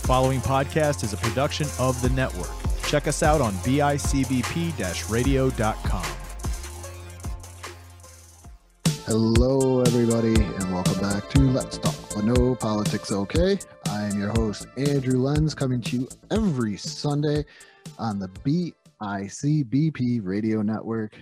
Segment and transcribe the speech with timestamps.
[0.00, 2.50] The following podcast is a production of the network.
[2.84, 6.04] Check us out on bicbp radio.com.
[9.06, 13.58] Hello, everybody, and welcome back to Let's Talk but No Politics Okay.
[13.88, 17.44] I am your host, Andrew Lenz, coming to you every Sunday
[17.98, 18.28] on the
[19.00, 21.16] BICBP radio network,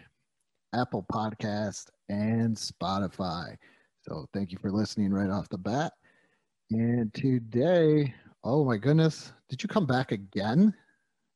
[0.74, 3.56] Apple Podcast, and Spotify.
[4.02, 5.92] So thank you for listening right off the bat.
[6.70, 8.14] And today,
[8.48, 10.74] oh my goodness, did you come back again?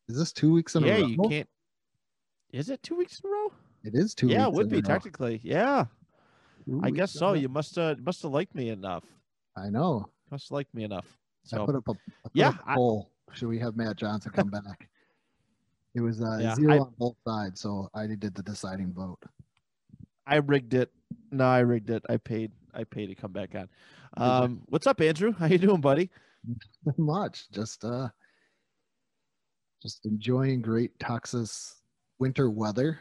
[0.08, 1.06] Is this two weeks in yeah, a row?
[1.06, 1.48] Yeah, you can't.
[2.52, 3.52] Is it two weeks in a row?
[3.84, 5.40] It is two yeah, it would be technically.
[5.42, 5.86] Yeah,
[6.64, 7.34] Two I guess so.
[7.34, 9.04] You must have must have liked me enough.
[9.56, 10.08] I know.
[10.30, 11.06] Must liked me enough.
[11.52, 13.10] I So put up a, I put Yeah, up a I- poll.
[13.34, 14.88] Should we have Matt Johnson come back?
[15.94, 19.18] It was uh, Yeah, zero I- on both sides, so I did the deciding vote.
[20.26, 20.90] I rigged it.
[21.30, 22.02] No, I rigged it.
[22.08, 22.52] I paid.
[22.74, 23.68] I paid to come back on.
[24.16, 25.32] Um, what's up, Andrew?
[25.32, 26.10] How you doing, buddy?
[26.46, 28.08] Not much, just uh,
[29.82, 31.82] just enjoying great Texas
[32.18, 32.98] winter weather,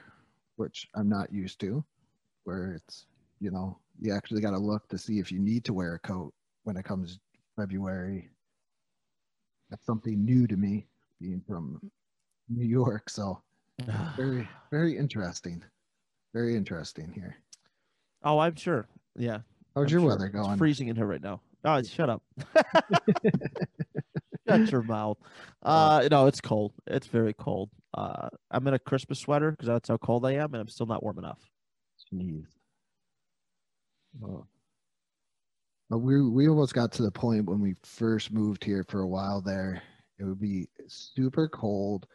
[0.55, 1.83] which I'm not used to.
[2.43, 3.05] Where it's
[3.39, 5.99] you know you actually got to look to see if you need to wear a
[5.99, 6.33] coat
[6.63, 7.19] when it comes
[7.55, 8.29] February.
[9.69, 10.87] That's something new to me,
[11.19, 11.79] being from
[12.49, 13.09] New York.
[13.09, 13.41] So
[14.17, 15.63] very very interesting
[16.33, 17.35] very interesting here
[18.23, 18.87] Oh, I'm sure.
[19.17, 19.39] Yeah.
[19.75, 20.09] how's I'm your sure.
[20.09, 21.41] weather It's going freezing in here right now.
[21.63, 22.23] Oh, shut up.
[24.47, 25.17] Shut your mouth.
[25.63, 26.73] Uh, no, it's cold.
[26.87, 27.69] It's very cold.
[27.93, 30.87] Uh, I'm in a Christmas sweater because that's how cold I am, and I'm still
[30.87, 31.37] not warm enough.
[32.11, 32.47] jeez
[34.23, 34.45] oh.
[35.89, 39.07] but we we almost got to the point when we first moved here for a
[39.07, 39.81] while there
[40.19, 42.07] it would be super cold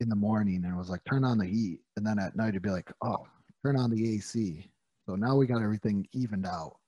[0.00, 2.50] in the morning and it was like turn on the heat and then at night
[2.50, 3.26] it'd be like oh
[3.64, 4.70] turn on the ac
[5.06, 6.87] so now we got everything evened out so so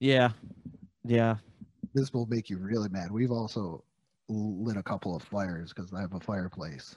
[0.00, 0.30] Yeah.
[1.04, 1.36] Yeah.
[1.94, 3.10] this will make you really mad.
[3.10, 3.84] We've also
[4.28, 6.96] lit a couple of fires because I have a fireplace.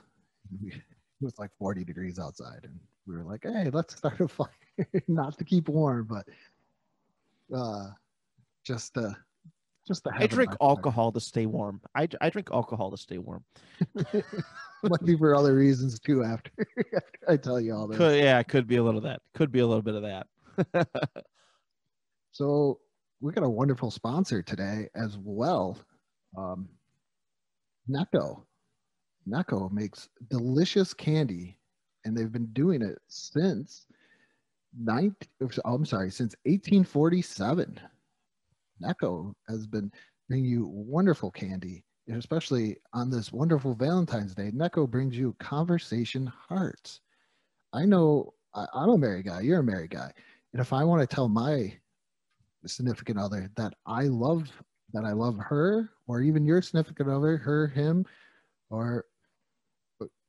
[0.62, 0.80] It
[1.20, 4.48] was like 40 degrees outside, and we were like, "Hey, let's start a fire,
[5.08, 6.26] not to keep warm, but
[7.56, 7.90] uh,
[8.64, 9.16] just to
[9.86, 11.80] just to I drink nice fire." alcohol to stay warm.
[11.94, 13.44] I, I drink alcohol to stay warm.
[14.82, 16.22] Might be for other reasons too.
[16.22, 16.50] After,
[16.94, 19.22] after I tell you all this, Could, yeah, it could be a little of that.
[19.34, 20.26] Could be a little bit of that.
[22.32, 22.80] So
[23.20, 25.78] we got a wonderful sponsor today as well.
[26.36, 26.68] Um,
[27.88, 28.42] Necco.
[29.28, 31.58] Necco makes delicious candy,
[32.04, 33.86] and they've been doing it since
[34.78, 35.14] 19,
[35.64, 37.80] oh, I'm sorry, since 1847.
[38.82, 39.90] Necco has been
[40.28, 44.50] bringing you wonderful candy, and especially on this wonderful Valentine's Day.
[44.50, 47.00] Necco brings you conversation hearts.
[47.72, 50.12] I know I, I'm a married guy, you're a married guy.
[50.52, 51.74] And if I want to tell my
[52.66, 54.50] significant other that I love
[54.92, 58.06] that I love her or even your significant other, her, him,
[58.70, 59.04] or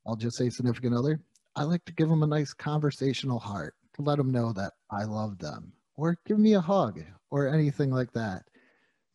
[0.08, 1.20] I'll just say significant other,
[1.56, 5.04] I like to give them a nice conversational heart to let them know that I
[5.04, 7.02] love them or give me a hug
[7.32, 8.44] or anything like that.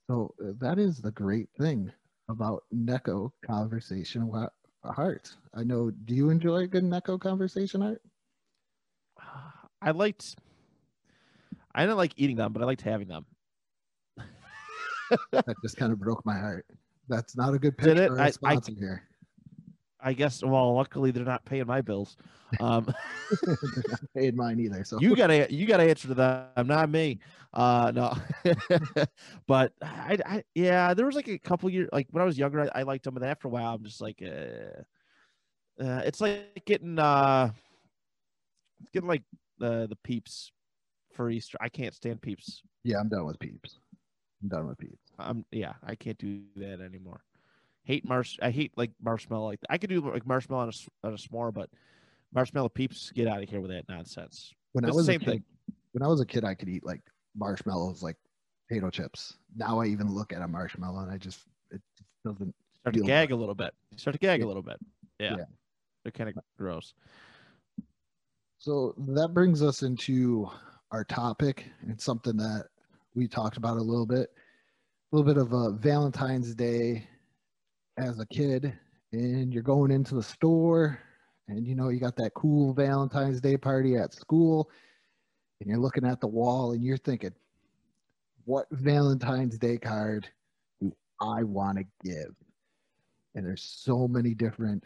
[0.07, 1.93] So uh, that is the great thing
[2.29, 4.31] about Necco conversation
[4.85, 5.37] hearts.
[5.55, 8.01] I know, do you enjoy a good Necco conversation art?
[9.83, 10.37] I liked.
[11.75, 13.27] I didn't like eating them, but I liked having them.
[15.33, 16.65] That just kind of broke my heart.
[17.09, 18.09] That's not a good Did picture it?
[18.09, 19.03] for a I- I- here.
[20.03, 20.43] I guess.
[20.43, 22.17] Well, luckily they're not paying my bills.
[22.59, 22.87] Um,
[23.47, 24.85] not paid mine either.
[24.85, 27.19] So you gotta you gotta answer to them, not me.
[27.53, 28.17] Uh, no,
[29.47, 32.63] but I, I yeah, there was like a couple years like when I was younger,
[32.63, 34.83] I, I liked them, and after a while, I'm just like, uh,
[35.83, 37.51] uh it's like getting uh,
[38.93, 39.23] getting like
[39.59, 40.53] the the peeps
[41.13, 41.59] for Easter.
[41.61, 42.63] I can't stand peeps.
[42.85, 43.79] yeah, I'm done with peeps.
[44.43, 44.99] I'm done with peeps.
[45.19, 47.23] I'm yeah, I can't do that anymore.
[47.85, 48.39] Hate marsh.
[48.41, 49.47] I hate like marshmallow.
[49.47, 51.69] Like I could do like marshmallow on a on a s'more, but
[52.33, 54.53] marshmallow peeps, get out of here with that nonsense.
[54.73, 55.45] When I It's the was same a kid, thing.
[55.93, 57.03] when I was a kid, I could eat like
[57.37, 58.17] marshmallows, like
[58.69, 59.37] potato chips.
[59.57, 61.41] Now I even look at a marshmallow and I just
[61.71, 61.81] it
[62.25, 62.55] doesn't.
[62.81, 63.35] Start to gag good.
[63.35, 63.75] a little bit.
[63.91, 64.47] You start to gag Yeah.
[64.47, 64.79] a little bit.
[65.19, 65.45] Yeah, Yeah.
[66.03, 66.95] they're kind of gross.
[68.59, 70.49] So that brings us into
[70.93, 72.67] our topic and something that
[73.15, 74.31] we talked about a little bit.
[75.13, 77.07] A little bit of a Valentine's Day
[77.99, 78.73] as a kid,
[79.13, 81.01] and you're going into the store,
[81.49, 84.71] and you know you got that cool Valentine's Day party at school,
[85.61, 87.33] and you're looking at the wall and you're thinking,
[88.45, 90.29] what Valentine's Day card
[90.81, 92.35] do I want to give?
[93.35, 94.83] And there's so many different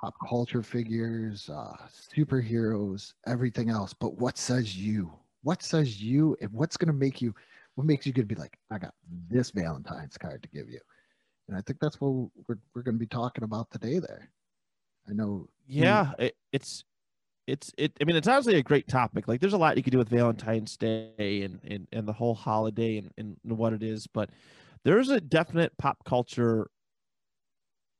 [0.00, 1.76] pop culture figures, uh,
[2.14, 3.92] superheroes, everything else.
[3.92, 5.12] But what says you?
[5.42, 6.36] What says you?
[6.40, 7.34] And what's going to make you
[7.74, 8.92] what makes you gonna be like, I got
[9.30, 10.78] this Valentine's card to give you?
[11.48, 13.98] And I think that's what we're we're gonna be talking about today.
[13.98, 14.30] There,
[15.08, 15.48] I know.
[15.66, 16.84] you- Yeah, it, it's
[17.46, 17.96] it's it.
[18.00, 19.26] I mean, it's honestly a great topic.
[19.26, 22.34] Like, there's a lot you could do with Valentine's Day and and, and the whole
[22.34, 24.28] holiday and, and what it is, but
[24.84, 26.68] there's a definite pop culture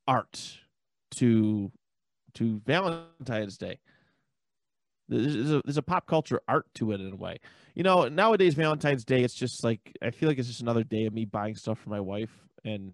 [0.06, 0.59] art
[1.12, 1.71] to
[2.35, 3.79] to Valentine's Day.
[5.12, 7.38] There's a, there's a pop culture art to it in a way.
[7.75, 11.06] You know, nowadays Valentine's Day, it's just like I feel like it's just another day
[11.06, 12.31] of me buying stuff for my wife
[12.64, 12.93] and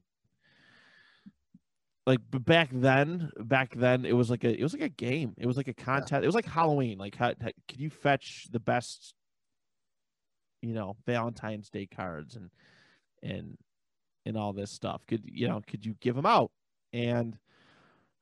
[2.06, 5.34] like but back then back then it was like a it was like a game.
[5.36, 6.22] It was like a contest.
[6.22, 6.98] It was like halloween.
[6.98, 9.14] Like how, how could you fetch the best
[10.62, 12.50] you know valentine's day cards and
[13.22, 13.58] and
[14.24, 15.02] and all this stuff?
[15.06, 16.50] Could you know could you give them out?
[16.94, 17.36] And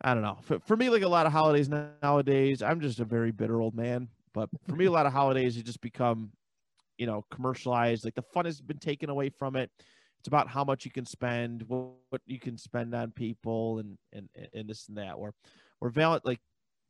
[0.03, 1.69] i don't know for, for me like a lot of holidays
[2.03, 5.57] nowadays i'm just a very bitter old man but for me a lot of holidays
[5.57, 6.31] you just become
[6.99, 9.71] you know commercialized like the fun has been taken away from it
[10.27, 13.97] it's about how much you can spend, what, what you can spend on people, and
[14.13, 15.13] and and this and that.
[15.13, 15.33] Or,
[15.81, 16.41] or val- like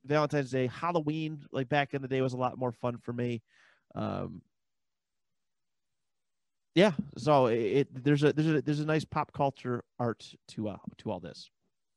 [0.07, 3.43] Valentine's Day, Halloween, like back in the day, was a lot more fun for me.
[3.95, 4.41] Um,
[6.75, 10.69] yeah, so it, it there's a there's a there's a nice pop culture art to
[10.69, 11.51] uh to all this.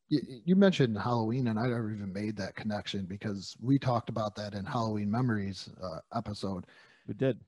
[0.10, 4.54] You, mentioned Halloween, and I never even made that connection because we talked about that
[4.54, 6.66] in Halloween Memories uh, episode,
[7.08, 7.40] We did.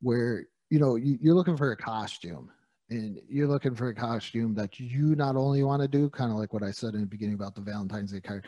[0.00, 2.50] where you know you, you're looking for a costume,
[2.90, 6.38] and you're looking for a costume that you not only want to do, kind of
[6.38, 8.46] like what I said in the beginning about the Valentine's Day card,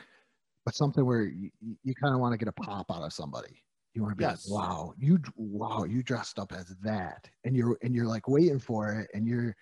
[0.64, 1.50] but something where you,
[1.82, 3.62] you kind of want to get a pop out of somebody.
[3.94, 4.46] You want to be Yes.
[4.46, 8.58] like, wow, you wow, you dressed up as that, and you're and you're like waiting
[8.58, 9.54] for it, and you're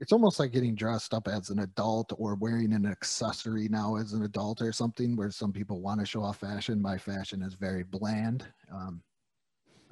[0.00, 4.12] it's almost like getting dressed up as an adult or wearing an accessory now as
[4.12, 6.82] an adult or something where some people want to show off fashion.
[6.82, 8.46] My fashion is very bland.
[8.72, 9.02] Um,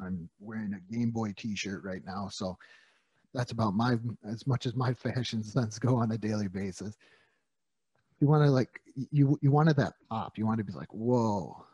[0.02, 2.56] i'm wearing a game boy t-shirt right now so
[3.34, 6.96] that's about my as much as my fashion sense go on a daily basis.
[8.20, 10.38] You want to like you you wanted that pop.
[10.38, 11.64] You want to be like whoa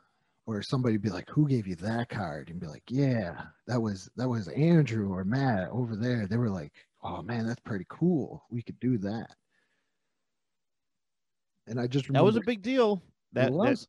[0.46, 2.48] or somebody be like who gave you that card?
[2.48, 6.26] and be like yeah that was that was andrew or matt over there.
[6.26, 6.72] They were like
[7.02, 9.34] oh man that's pretty cool we could do that
[11.66, 13.02] and i just remember That was a big deal.
[13.32, 13.88] That it that- was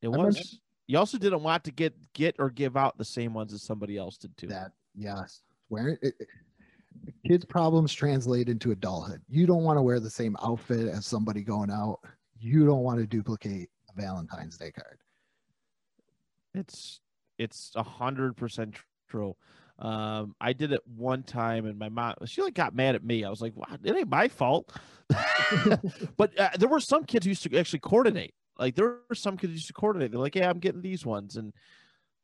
[0.00, 0.60] it was.
[0.88, 3.96] You also didn't want to get get or give out the same ones as somebody
[3.96, 4.46] else did too.
[4.48, 6.28] that yes where it, it-
[7.26, 11.42] kids problems translate into adulthood you don't want to wear the same outfit as somebody
[11.42, 11.98] going out
[12.38, 14.98] you don't want to duplicate a valentine's day card
[16.54, 17.00] It's
[17.38, 18.76] it's a hundred percent
[19.08, 19.34] true.
[19.82, 23.24] Um, I did it one time, and my mom she like got mad at me.
[23.24, 24.72] I was like, "Wow, it ain't my fault."
[26.16, 28.32] but uh, there were some kids who used to actually coordinate.
[28.58, 30.12] Like there were some kids who used to coordinate.
[30.12, 31.52] They're like, "Yeah, I'm getting these ones," and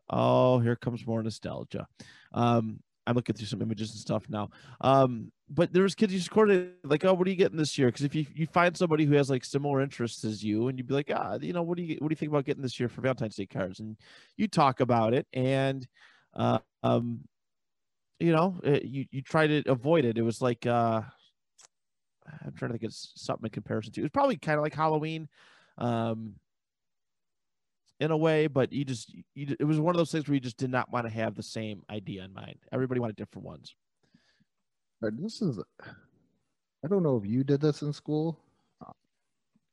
[0.09, 1.89] oh, here comes more nostalgia.
[2.33, 4.51] Um, I'm looking through some images and stuff now.
[4.81, 7.59] Um, but there was kids who used to coordinate, like, "Oh, what are you getting
[7.59, 10.69] this year?" Because if you you find somebody who has like similar interests as you,
[10.69, 12.45] and you'd be like, "Ah, you know, what do you what do you think about
[12.45, 13.97] getting this year for Valentine's Day cards?" and
[14.37, 15.89] you talk about it and
[16.35, 17.23] uh, um
[18.21, 20.19] you know uh, you you try to avoid it.
[20.19, 21.03] It was like uh
[22.45, 24.75] i'm trying to think of something in comparison to it was probably kind of like
[24.75, 25.27] halloween
[25.79, 26.35] um
[28.01, 30.41] in a way but you just you, it was one of those things where you
[30.41, 32.59] just did not want to have the same idea in mind.
[32.73, 33.75] Everybody wanted different ones.
[35.01, 35.61] This is
[36.85, 38.39] i don't know if you did this in school.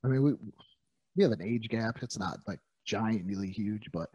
[0.04, 0.34] I mean we
[1.16, 2.00] we have an age gap.
[2.02, 4.10] It's not like giantly huge but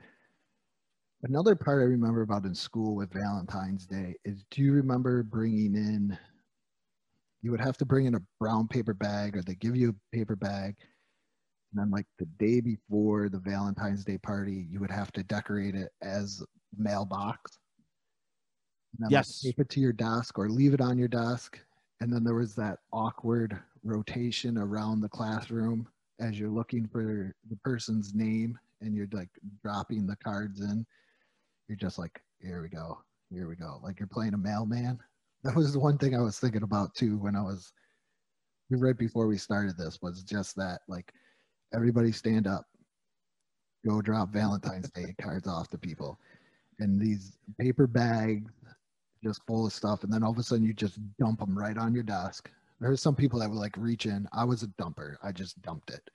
[1.22, 5.74] another part i remember about in school with valentine's day is do you remember bringing
[5.74, 6.18] in
[7.42, 10.16] you would have to bring in a brown paper bag or they give you a
[10.16, 10.76] paper bag.
[11.72, 15.74] And then like the day before the valentine's day party you would have to decorate
[15.74, 16.42] it as
[16.76, 17.58] mailbox.
[18.98, 19.40] And then, like, Yes.
[19.42, 21.58] tape it to your desk or leave it on your desk.
[22.00, 27.56] And then there was that awkward rotation around the classroom as you're looking for the
[27.64, 29.28] person's name and you're like
[29.62, 30.84] dropping the cards in
[31.70, 32.98] you're just like here we go
[33.30, 34.98] here we go like you're playing a mailman.
[35.42, 37.72] That was the one thing i was thinking about too when i was
[38.68, 41.14] right before we started this was just that like
[41.74, 42.66] everybody stand up
[43.88, 46.18] go drop valentine's day cards off to people
[46.78, 48.52] and these paper bags
[49.22, 51.76] just full of stuff and then all of a sudden you just dump them right
[51.76, 52.50] on your desk.
[52.80, 54.26] There there's some people that would like reach in.
[54.32, 55.16] I was a dumper.
[55.22, 56.08] I just dumped it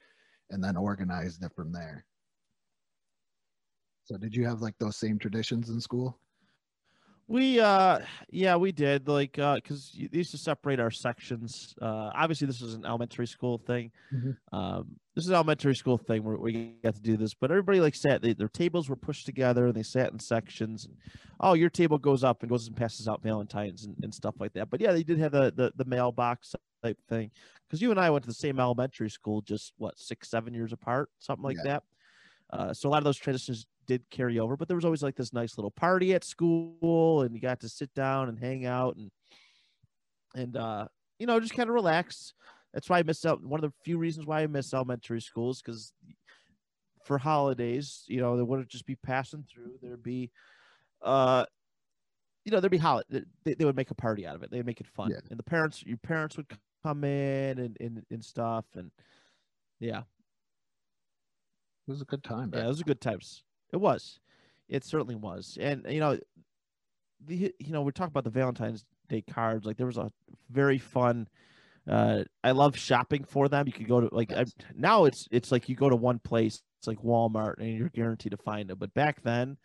[0.50, 2.06] and then organized it from there
[4.06, 6.22] so did you have like those same traditions in school
[7.28, 11.74] We uh yeah, we did like uh cuz they used to separate our sections.
[11.82, 13.92] Uh obviously this was an elementary school thing.
[14.12, 14.38] Mhm.
[14.52, 17.82] Um this is an elementary school thing where we got to do this, but everybody
[17.82, 18.22] like sat.
[18.22, 20.86] They, their tables were pushed together, and they sat in sections.
[20.86, 20.98] And,
[21.40, 24.54] oh, your table goes up and goes and passes out Valentines and, and stuff like
[24.54, 24.70] that.
[24.70, 27.32] But yeah, they did have the the, the mailbox type thing
[27.68, 30.74] because you and I went to the same elementary school, just what six, seven years
[30.74, 31.64] apart, something like Yeah.
[31.64, 31.84] that.
[32.50, 35.16] Uh, so a lot of those traditions did carry over, but there was always like
[35.16, 38.96] this nice little party at school, and you got to sit down and hang out
[38.96, 39.12] and
[40.36, 40.88] and uh,
[41.20, 42.34] you know just kind of relax.
[42.74, 43.42] That's why I miss out.
[43.44, 45.94] One of the few reasons why I miss elementary schools because
[47.06, 49.78] for holidays, you know, they wouldn't just be passing through.
[49.82, 50.32] There'd be,
[51.02, 51.46] uh,
[52.44, 53.22] you know, there'd be holiday.
[53.46, 54.52] They, they would make a party out of it.
[54.52, 55.20] They'd make it fun, Yeah.
[55.30, 56.48] and the parents, your parents would
[56.84, 58.92] come in and and, and stuff, and
[59.80, 60.00] yeah,
[61.88, 62.52] It was a good time.
[62.54, 63.44] yeah, it was a good times.
[63.72, 64.20] It was,
[64.70, 66.18] it certainly was, and you know,
[67.26, 69.66] the you know we talk about the Valentine's Day cards.
[69.66, 70.12] Like there was a
[70.50, 71.28] very fun.
[71.88, 73.68] Uh, I love shopping for them.
[73.68, 74.46] You could go to like I,
[74.76, 76.62] now it's it's like you go to one place.
[76.80, 78.80] It's like Walmart, and you're guaranteed to find it.
[78.80, 79.58] But back then,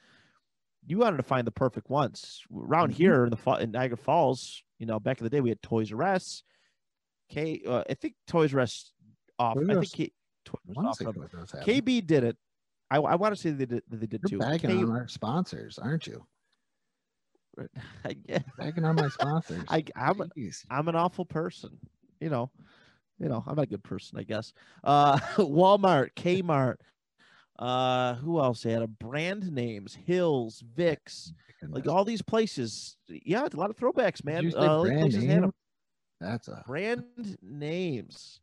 [0.87, 2.43] you wanted to find the perfect ones.
[2.55, 2.97] Around Mhm.
[2.97, 5.63] here in the fall in Niagara Falls, you know, back in the day, we had
[5.63, 6.43] Toys R Us.
[7.31, 8.93] K, uh, I think Toys R Us
[9.39, 9.55] off.
[9.57, 10.13] Toys I think K,
[10.45, 11.53] Toys R I Us off say R Us.
[11.67, 12.37] KB did it.
[12.91, 13.83] I, I want to say they did.
[13.89, 14.39] They did You're too.
[14.39, 16.27] bagging on our sponsors, aren't you?
[18.05, 19.65] I, yeah, Bagging on my sponsors.
[19.69, 20.23] I, I'm
[20.71, 21.79] I'm an awful person.
[22.21, 22.51] You know,
[23.19, 24.53] you know, I'm not a good person, I guess.
[24.83, 26.77] Uh, Walmart, Kmart.
[27.59, 29.95] Uh, who else had a brand names?
[30.07, 31.33] Hills, Vicks,
[31.69, 32.97] like all these places.
[33.07, 34.51] Yeah, it's a lot of throwbacks, man.
[34.57, 35.53] uh, brand places had name?
[36.21, 37.05] That's a brand
[37.43, 38.41] names.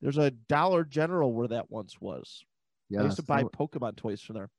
[0.00, 2.44] There's a Dollar General where that once was.
[2.88, 3.00] Yeah.
[3.00, 4.50] I used to buy so Pokemon toys from there.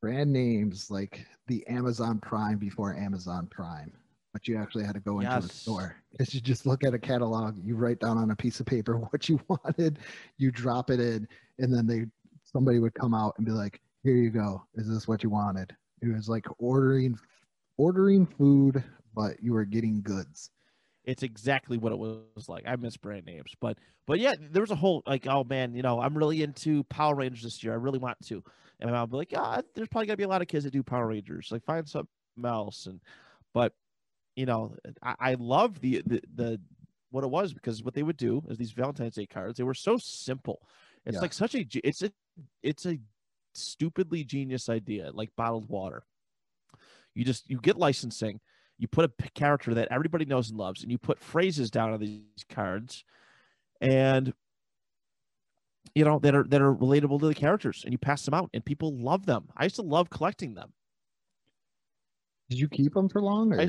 [0.00, 3.92] brand names like the Amazon Prime before Amazon Prime,
[4.32, 5.52] but you actually had to go into a Yes.
[5.52, 8.66] store because you just look at a catalog, you write down on a piece of
[8.66, 9.98] paper what you wanted,
[10.36, 11.26] you drop it in,
[11.58, 12.06] and then they
[12.44, 14.64] somebody would come out and be like, "Here you go.
[14.74, 17.18] Is this what you wanted?" It was like ordering
[17.76, 18.82] ordering food,
[19.14, 20.50] but you were getting goods.
[21.08, 22.64] It's exactly what it was like.
[22.66, 25.80] I miss brand names, but but yeah, there was a whole like, oh man, you
[25.82, 27.72] know, I'm really into Power Rangers this year.
[27.72, 28.44] I really want to,
[28.78, 30.82] and would be like, ah, there's probably gonna be a lot of kids that do
[30.82, 31.48] Power Rangers.
[31.50, 32.10] Like, find something
[32.44, 32.84] else.
[32.86, 33.02] And
[33.54, 33.72] but
[34.36, 36.60] you know, I, I love the, the the
[37.10, 39.58] what it was because what they would do is these Valentine's Day cards.
[39.58, 40.62] They were so simple.
[41.06, 41.22] It's Yeah.
[41.22, 42.12] like such a it's a
[42.62, 42.98] it's a
[43.54, 46.04] stupidly genius idea, like bottled water.
[47.14, 48.40] You just you get licensing
[48.78, 52.00] you put a character that everybody knows and loves and you put phrases down on
[52.00, 53.04] these cards
[53.80, 54.32] and
[55.94, 58.50] you know that are that are relatable to the characters and you pass them out
[58.54, 60.72] and people love them i used to love collecting them
[62.50, 63.52] Did you keep them for long?
[63.52, 63.60] Or?
[63.60, 63.68] I,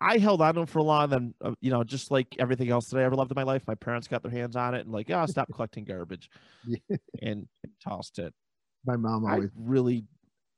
[0.00, 2.70] I held on to them for a long then uh, you know just like everything
[2.70, 4.80] else that i ever loved in my life my parents got their hands on it
[4.80, 6.30] and like oh stop collecting garbage
[6.66, 6.96] Yeah.
[7.22, 7.46] and
[7.82, 8.32] tossed it
[8.84, 10.04] My mom I always really,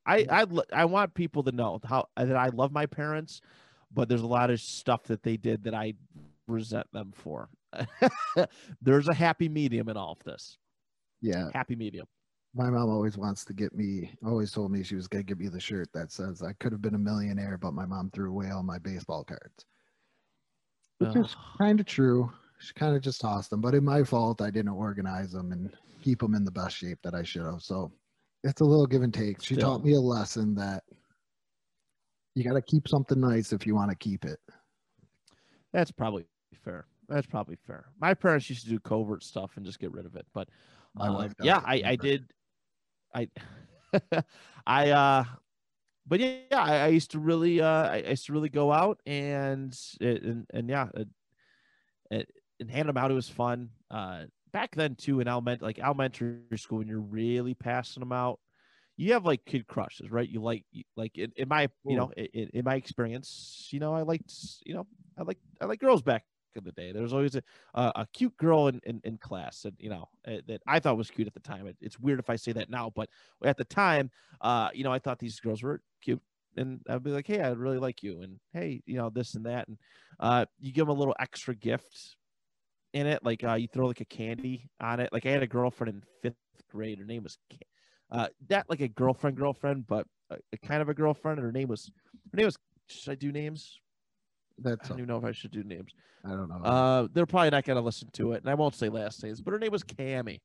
[0.07, 0.31] I mm.
[0.31, 3.41] I l- I want people to know how that I love my parents,
[3.93, 5.93] but there's a lot of stuff that they did that I
[6.47, 7.49] resent them for.
[8.81, 10.57] there's a happy medium in all of this.
[11.21, 11.49] yeah.
[11.53, 12.07] Happy medium.
[12.55, 15.39] My mom always wants to get me, always told me she was going to give
[15.39, 18.31] me the shirt that says I could have been a millionaire, but my mom threw
[18.31, 19.65] away all my baseball cards.
[20.99, 22.31] Which is kind of true.
[22.59, 25.71] She kind of just tossed them, but in my fault, I didn't organize them and
[26.01, 27.61] keep them in the best shape that I should have.
[27.61, 27.91] So
[28.43, 29.41] it's a little give and take.
[29.41, 29.73] She Still.
[29.73, 30.83] taught me a lesson that
[32.35, 34.39] you got to keep something nice if you want to keep it.
[35.73, 36.25] That's probably
[36.63, 36.85] fair.
[37.09, 37.85] That's probably fair.
[37.99, 40.49] My parents used to do covert stuff and just get rid of it, but
[40.97, 42.31] does yeah, I I did.
[43.13, 43.29] I
[44.67, 45.23] I uh
[46.05, 48.99] but yeah, I, I used to really uh I, I used to really go out
[49.05, 51.07] and and and yeah, it,
[52.11, 53.11] it, and hand them out.
[53.11, 53.69] It was fun.
[53.89, 58.39] Uh, back then too in element like elementary school when you're really passing them out,
[58.97, 60.27] you have like kid crushes, right?
[60.27, 64.01] You like like in, in my you know in, in my experience, you know I
[64.03, 64.33] liked
[64.65, 64.87] you know
[65.17, 66.25] I like I like girls back
[66.55, 66.91] in the day.
[66.91, 67.43] There was always a
[67.75, 70.97] a, a cute girl in, in in class and you know uh, that I thought
[70.97, 71.67] was cute at the time.
[71.67, 73.09] It, it's weird if I say that now, but
[73.43, 74.11] at the time,
[74.41, 76.21] uh, you know I thought these girls were cute.
[76.55, 79.45] And I'd be like, hey, I really like you, and hey, you know this and
[79.45, 79.77] that, and
[80.19, 82.15] uh, you give them a little extra gift
[82.97, 85.09] in it, like uh, you throw like a candy on it.
[85.13, 86.35] Like I had a girlfriend in fifth
[86.71, 86.99] grade.
[86.99, 87.37] Her name was
[88.11, 91.37] uh, not like a girlfriend, girlfriend, but a, a kind of a girlfriend.
[91.37, 91.91] And her name was
[92.31, 92.57] her name was.
[92.89, 93.79] Should I do names?
[94.57, 95.91] That's I don't even know if I should do names.
[96.25, 96.55] I don't know.
[96.55, 99.51] Uh, they're probably not gonna listen to it, and I won't say last names, but
[99.51, 100.39] her name was Cammy.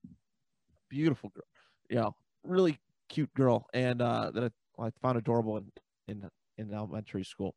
[0.91, 1.45] Beautiful girl,
[1.89, 2.79] you know, really
[3.09, 5.71] cute girl, and uh, that I, I found adorable in
[6.09, 6.29] in
[6.59, 7.55] in elementary school.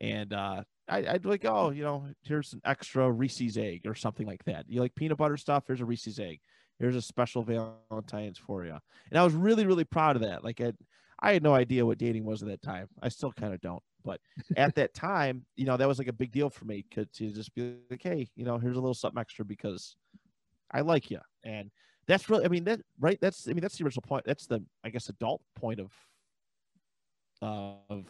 [0.00, 4.26] and uh, I, I'd like, oh, you know, here's an extra Reese's egg or something
[4.26, 4.66] like that.
[4.68, 5.64] You like peanut butter stuff?
[5.66, 6.40] Here's a Reese's egg.
[6.78, 8.76] Here's a special Valentine's for you.
[9.10, 10.44] And I was really, really proud of that.
[10.44, 10.72] Like, I,
[11.20, 12.88] I had no idea what dating was at that time.
[13.02, 13.82] I still kind of don't.
[14.04, 14.20] But
[14.56, 17.54] at that time, you know, that was like a big deal for me to just
[17.54, 19.96] be like, hey, you know, here's a little something extra because
[20.70, 21.18] I like you.
[21.42, 21.70] And
[22.06, 23.18] that's really, I mean, that, right?
[23.20, 24.24] That's, I mean, that's the original point.
[24.24, 25.90] That's the, I guess, adult point of,
[27.42, 28.04] of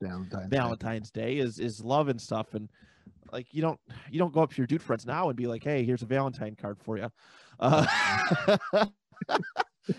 [0.00, 1.36] Valentine's, Valentine's Day.
[1.36, 2.54] Day is, is love and stuff.
[2.54, 2.68] And
[3.32, 5.64] like, you don't, you don't go up to your dude friends now and be like,
[5.64, 7.10] hey, here's a Valentine card for you.
[7.58, 7.86] Uh,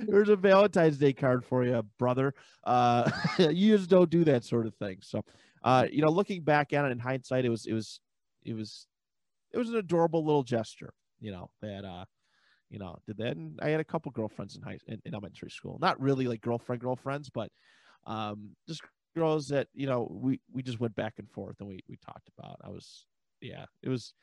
[0.08, 2.34] There's a Valentine's Day card for you, brother.
[2.64, 4.98] Uh, you just don't do that sort of thing.
[5.02, 5.24] So,
[5.64, 8.00] uh, you know, looking back at it in hindsight, it was, it was,
[8.44, 8.88] it was,
[9.52, 10.94] it was an adorable little gesture.
[11.20, 12.06] You know that, uh,
[12.70, 13.36] you know, did that.
[13.36, 15.78] And I had a couple girlfriends in high in, in elementary school.
[15.82, 17.52] Not really like girlfriend girlfriends, but
[18.06, 18.82] um, just
[19.16, 22.30] girls that you know we we just went back and forth and we we talked
[22.38, 22.60] about.
[22.64, 23.06] I was,
[23.42, 24.14] yeah, it was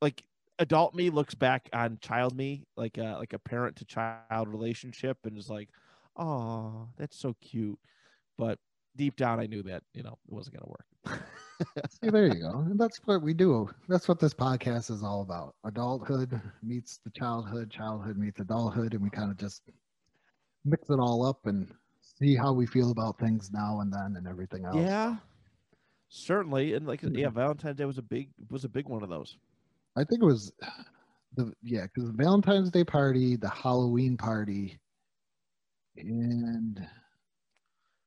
[0.00, 0.22] like
[0.58, 5.18] adult me looks back on child me like a like a parent to child relationship
[5.24, 5.68] and is like
[6.16, 7.78] oh that's so cute.
[8.38, 8.58] But
[8.96, 10.86] deep down i knew that you know it wasn't to work.
[11.90, 12.58] See, there you go.
[12.60, 13.68] And that's what we do.
[13.88, 15.54] That's what this podcast is all about.
[15.64, 19.62] Adulthood meets the childhood childhood meets adulthood and we kind of just
[20.64, 21.72] mix it all up and
[22.18, 25.16] see how we feel about things now and then and everything else yeah
[26.08, 27.14] certainly and like hmm.
[27.14, 29.36] yeah valentine's day was a big was a big one of those
[29.96, 30.52] I think it was
[31.36, 34.78] the yeah, because Valentine's Day party, the Halloween party,
[35.96, 36.86] and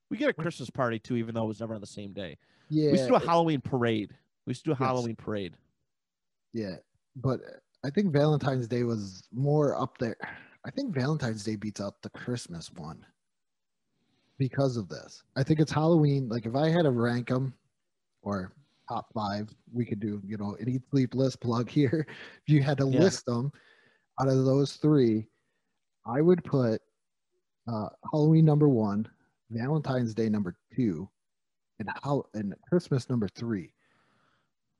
[0.10, 2.38] we get a Christmas party too, even though it was never on the same day.
[2.70, 4.12] Yeah, we used to do a Halloween parade.
[4.46, 4.88] We used to do a yes.
[4.88, 5.56] Halloween parade.
[6.54, 6.76] Yeah,
[7.16, 7.40] but
[7.84, 10.18] I think Valentine's Day was more up there.
[10.66, 13.04] I think Valentine's Day beats out the Christmas one
[14.40, 15.22] because of this.
[15.36, 16.28] I think it's Halloween.
[16.28, 17.54] Like if I had to rank them,
[18.22, 18.52] or
[18.88, 22.08] top five we could do you know an eat sleep list plug here
[22.48, 23.00] if you had to yeah.
[23.00, 23.52] list them
[24.20, 25.28] out of those three
[26.08, 26.82] i would put
[27.72, 29.08] uh, halloween number one
[29.52, 31.08] valentine's day number two
[31.78, 33.72] and how and christmas number three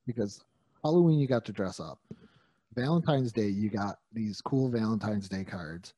[0.06, 0.42] because
[0.82, 1.98] halloween you got to dress up
[2.74, 5.94] valentine's day you got these cool valentine's day cards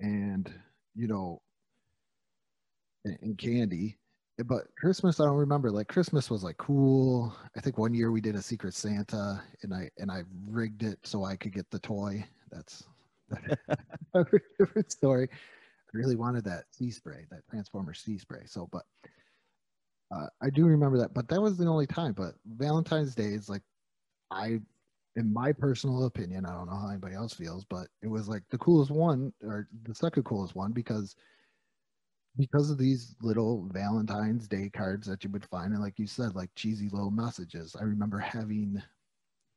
[0.00, 0.50] and
[0.94, 1.40] you know
[3.06, 3.96] and, and candy
[4.44, 5.70] but Christmas, I don't remember.
[5.70, 7.34] Like Christmas was like cool.
[7.56, 10.98] I think one year we did a Secret Santa, and I and I rigged it
[11.04, 12.24] so I could get the toy.
[12.50, 12.84] That's
[14.14, 14.24] a
[14.58, 15.28] different story.
[15.32, 18.48] I really wanted that Seaspray, that Transformer Seaspray.
[18.48, 18.82] So, but
[20.14, 21.14] uh, I do remember that.
[21.14, 22.12] But that was the only time.
[22.12, 23.62] But Valentine's Day is like,
[24.30, 24.60] I,
[25.16, 28.42] in my personal opinion, I don't know how anybody else feels, but it was like
[28.50, 31.16] the coolest one or the second coolest one because
[32.38, 36.34] because of these little Valentine's Day cards that you would find, and like you said,
[36.34, 37.76] like cheesy little messages.
[37.78, 38.82] I remember having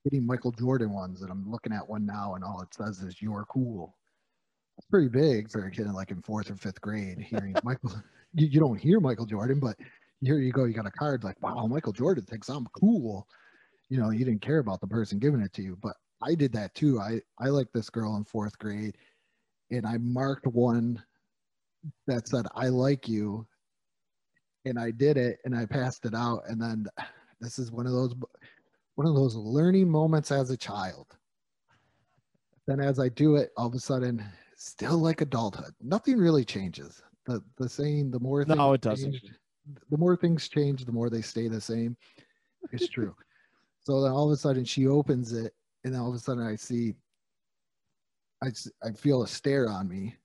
[0.03, 3.21] getting Michael Jordan ones, and I'm looking at one now, and all it says is
[3.21, 3.97] "You're cool."
[4.77, 7.19] That's pretty big for a kid in like in fourth or fifth grade.
[7.19, 7.91] Hearing Michael,
[8.33, 9.77] you, you don't hear Michael Jordan, but
[10.21, 13.27] here you go, you got a card like, "Wow, Michael Jordan thinks I'm cool."
[13.89, 16.53] You know, you didn't care about the person giving it to you, but I did
[16.53, 16.99] that too.
[16.99, 18.97] I I like this girl in fourth grade,
[19.71, 21.03] and I marked one
[22.07, 23.47] that said I like you
[24.65, 26.85] and I did it and I passed it out and then
[27.39, 28.15] this is one of those
[28.95, 31.07] one of those learning moments as a child.
[32.67, 34.23] Then as I do it all of a sudden
[34.57, 35.73] still like adulthood.
[35.81, 37.01] Nothing really changes.
[37.25, 39.13] The the saying the more No, it doesn't.
[39.13, 39.33] Change,
[39.89, 41.95] the more things change, the more they stay the same.
[42.71, 43.15] It's true.
[43.81, 45.53] so then all of a sudden she opens it
[45.85, 46.95] and all of a sudden I see
[48.43, 48.47] I,
[48.83, 50.15] I feel a stare on me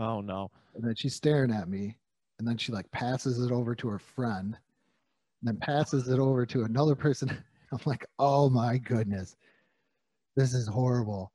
[0.00, 0.50] Oh no.
[0.74, 1.96] And then she's staring at me.
[2.38, 4.56] And then she like passes it over to her friend.
[4.56, 7.28] And then passes it over to another person.
[7.72, 9.36] I'm like, oh my goodness.
[10.36, 11.30] This is horrible.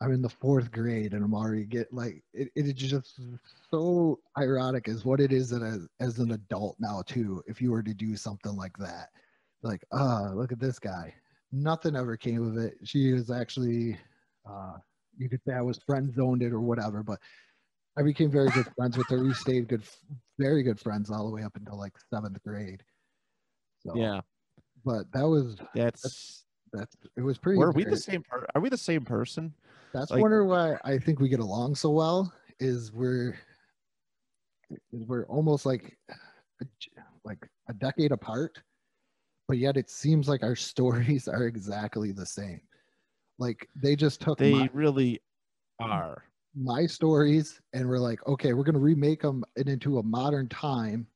[0.00, 3.20] I'm in the fourth grade and I'm already get like it, it is just
[3.68, 7.72] so ironic is what it is that as, as an adult now too, if you
[7.72, 9.08] were to do something like that.
[9.62, 11.12] Like, oh, look at this guy.
[11.50, 12.74] Nothing ever came of it.
[12.84, 13.98] She was actually
[14.48, 14.74] uh
[15.16, 17.18] you could say I was friend zoned it or whatever, but
[17.98, 19.22] I became very good friends with her.
[19.22, 19.82] We stayed good,
[20.38, 22.82] very good friends all the way up until like seventh grade.
[23.84, 24.20] So, yeah,
[24.84, 27.60] but that was that's that's, that's it was pretty.
[27.60, 28.22] Are we the same?
[28.54, 29.52] Are we the same person?
[29.92, 32.32] That's like, wonder why I think we get along so well.
[32.60, 33.36] Is we're
[34.92, 35.98] we're almost like
[37.24, 38.62] like a decade apart,
[39.48, 42.60] but yet it seems like our stories are exactly the same.
[43.40, 44.38] Like they just took.
[44.38, 45.20] They my, really
[45.80, 46.27] are
[46.60, 50.48] my stories and we're like, okay, we're going to remake them and into a modern
[50.48, 51.06] time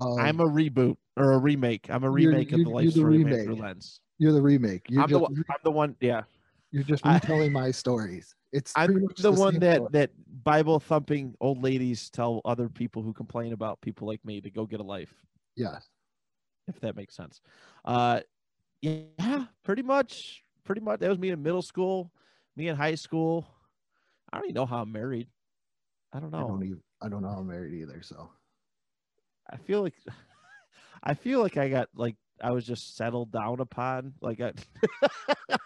[0.00, 1.88] of- I'm a reboot or a remake.
[1.90, 3.60] I'm a You're- remake of you're- the you're life the story of remake.
[3.60, 4.00] Lenz.
[4.18, 4.86] you're the remake.
[4.90, 5.96] You're I'm the, just one, I'm the one.
[6.00, 6.22] Yeah,
[6.70, 8.34] you're just I- my stories.
[8.52, 9.88] It's I'm much the, one that story.
[9.92, 10.10] that
[10.44, 14.66] Bible thumping old ladies tell other people who complain about people like me to go
[14.66, 15.14] get a life.
[15.56, 15.78] yeah.
[16.68, 17.40] if that makes sense.
[17.84, 18.20] Uh,
[18.82, 21.00] yeah, pretty much, pretty much.
[21.00, 22.12] That was me in middle school,
[22.56, 23.46] me in high school.
[24.32, 25.28] I don't even know how I'm married.
[26.12, 26.48] I don't I know.
[26.48, 28.02] don't even I don't know how I'm married either.
[28.02, 28.30] So
[29.50, 29.94] I feel like,
[31.02, 34.14] I feel like I got like I was just settled down upon.
[34.20, 34.52] Like I,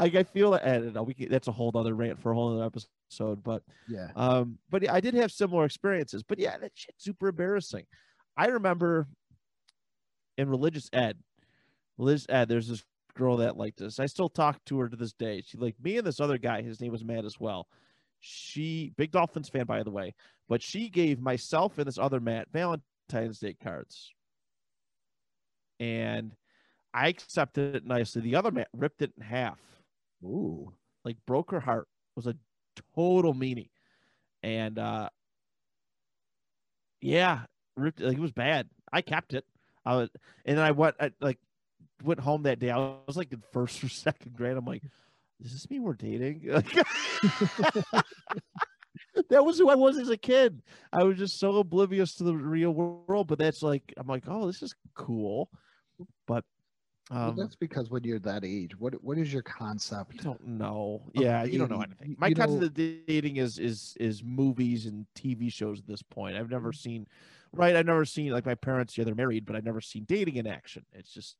[0.00, 1.02] like I feel like I don't know.
[1.02, 4.08] We can, that's a whole other rant for a whole other episode, but yeah.
[4.16, 6.22] um, but yeah, I did have similar experiences.
[6.22, 7.84] But yeah, that shit's super embarrassing.
[8.36, 9.06] I remember
[10.36, 11.18] in religious ed,
[11.98, 12.84] religious ed, there's this
[13.14, 14.00] girl that liked us.
[14.00, 15.42] I still talk to her to this day.
[15.46, 16.62] She like me and this other guy.
[16.62, 17.68] His name was Matt as well.
[18.26, 20.14] She big Dolphins fan, by the way.
[20.48, 24.12] But she gave myself and this other Matt Valentine's Day cards,
[25.78, 26.34] and
[26.94, 28.22] I accepted it nicely.
[28.22, 29.58] The other Matt ripped it in half.
[30.24, 30.72] Ooh.
[31.04, 31.86] like broke her heart.
[32.16, 32.36] Was a
[32.94, 33.70] total meanie.
[34.42, 35.08] And uh
[37.00, 37.40] yeah
[37.76, 38.68] ripped like it was bad.
[38.92, 39.44] I kept it.
[39.84, 40.10] I was
[40.46, 41.38] and then i went I, like
[42.02, 42.70] went home that day.
[42.70, 44.56] I was like in first or second grade.
[44.56, 44.82] I'm like
[45.44, 46.40] does this mean we're dating
[49.28, 52.34] that was who i was as a kid i was just so oblivious to the
[52.34, 55.48] real world but that's like i'm like oh this is cool
[56.26, 56.44] but
[57.10, 60.22] Well, um that's because when you're that age, what what is your you concept?
[60.24, 61.02] don't know.
[61.14, 62.16] of Yeah, you don't know anything.
[62.18, 66.02] My you concept know- of dating is is is movies and TV shows at this
[66.02, 66.34] point.
[66.34, 66.52] I've Mm-hmm.
[66.52, 67.06] never seen,
[67.52, 67.76] right?
[67.76, 68.96] I've never seen like my parents.
[68.96, 70.86] Yeah, they're married, but I've never seen dating in action.
[70.94, 71.36] It's just,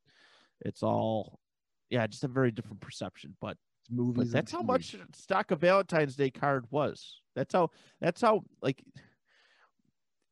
[0.60, 1.40] it's all,
[1.88, 3.34] yeah, just a very different perception.
[3.40, 3.56] But
[3.90, 4.24] movies.
[4.24, 7.20] but that's how much stock a Valentine's Day card was.
[7.34, 7.70] That's how.
[8.00, 8.82] That's how like.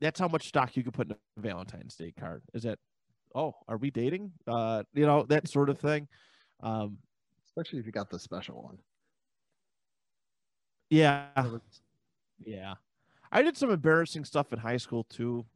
[0.00, 2.42] That's how much stock you could put in a Valentine's Day card.
[2.54, 2.80] Is that,
[3.36, 4.32] oh, are we dating?
[4.48, 6.08] Uh, you know that sort of thing.
[6.60, 6.98] Um,
[7.46, 8.78] especially if you got the special one.
[10.90, 11.26] yeah.
[12.44, 12.74] Yeah.
[13.30, 15.46] I did some embarrassing stuff in high school too.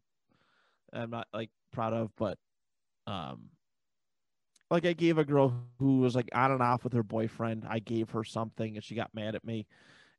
[0.92, 2.38] I'm not like proud of, but
[3.06, 3.50] um
[4.70, 7.78] like I gave a girl who was like on and off with her boyfriend, I
[7.78, 9.66] gave her something and she got mad at me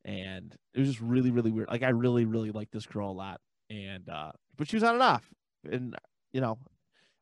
[0.05, 1.69] and it was just really really weird.
[1.69, 4.95] Like I really really liked this girl a lot and uh but she was on
[4.95, 5.29] and off
[5.69, 5.95] and
[6.31, 6.57] you know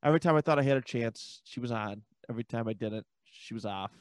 [0.04, 2.04] every time I thought I had a chance, she was on.
[2.30, 3.92] Every time I didn't, she was off.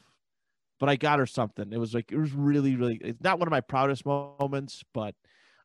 [0.79, 1.71] But I got her something.
[1.71, 5.15] It was like it was really really it's not one of my proudest moments, but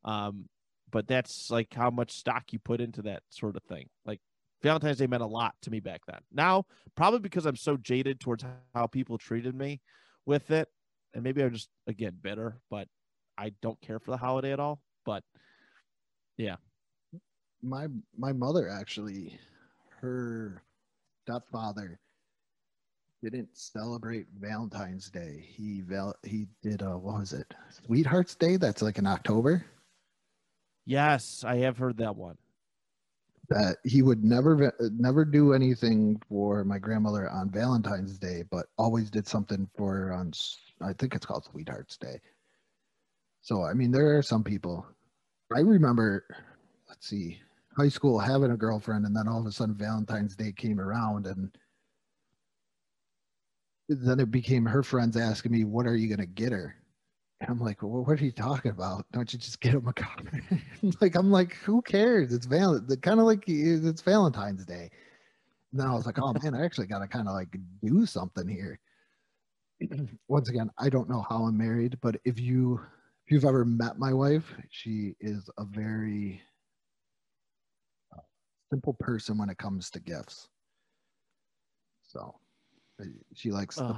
[0.04, 0.48] um
[0.90, 4.20] but that's like how much stock you put into that sort of thing like
[4.62, 6.64] valentine's day meant a lot to me back then now
[6.96, 8.44] probably because i'm so jaded towards
[8.74, 9.80] how people treated me
[10.26, 10.68] with it
[11.14, 12.86] and maybe i'm just again bitter but
[13.38, 15.24] i don't care for the holiday at all but
[16.36, 16.56] yeah,
[17.62, 19.38] my my mother actually,
[20.00, 20.62] her
[21.24, 22.00] stepfather
[23.22, 25.44] didn't celebrate Valentine's Day.
[25.46, 27.52] He val he did uh what was it?
[27.84, 28.56] Sweethearts Day.
[28.56, 29.64] That's like in October.
[30.86, 32.36] yes i have heard that one
[33.50, 39.10] That he would never never do anything for my grandmother on Valentine's Day, but always
[39.10, 40.32] did something for her on
[40.80, 42.20] I think it's called Sweethearts Day.
[43.42, 44.86] So I mean, there are some people.
[45.54, 46.24] I remember,
[46.88, 47.40] let's see,
[47.76, 51.26] high school having a girlfriend, and then all of a sudden Valentine's Day came around,
[51.26, 51.50] and
[53.88, 56.76] then it became her friends asking me, "What are you gonna get her?"
[57.40, 59.06] And I'm like, well, "What are you talking about?
[59.12, 60.42] Don't you just get him a card?"
[61.00, 62.32] like I'm like, "Who cares?
[62.32, 64.90] It's val kind of like it's Valentine's Day."
[65.72, 68.04] And then I was like, "Oh man, I actually got to kind of like do
[68.04, 68.78] something here."
[70.28, 72.80] Once again, I don't know how I'm married, but if you
[73.26, 76.42] if you've ever met my wife, she is a very
[78.14, 78.20] uh,
[78.70, 80.48] simple person when it comes to gifts.
[82.02, 82.34] So
[83.00, 83.96] uh, she likes the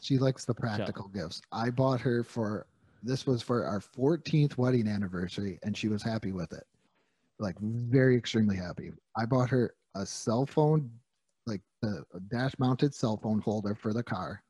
[0.00, 1.40] she likes the practical gifts.
[1.52, 2.66] I bought her for
[3.02, 6.64] this was for our 14th wedding anniversary, and she was happy with it.
[7.38, 8.92] Like very extremely happy.
[9.16, 10.90] I bought her a cell phone,
[11.46, 14.42] like the dash mounted cell phone holder for the car,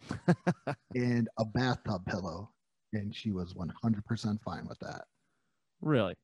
[0.94, 2.50] and a bathtub pillow.
[2.92, 5.04] And she was 100% fine with that.
[5.80, 6.14] really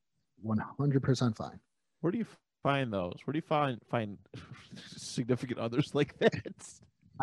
[0.45, 1.59] 100% fine.
[2.01, 2.25] where do you
[2.63, 4.17] find those where do you find find
[4.95, 6.53] significant others like that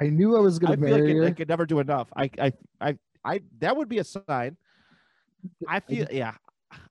[0.01, 1.25] I knew I was going to feel like marry her.
[1.25, 2.09] I could never do enough.
[2.17, 3.41] I, I, I, I.
[3.59, 4.57] That would be a sign.
[5.69, 6.35] I feel, yeah,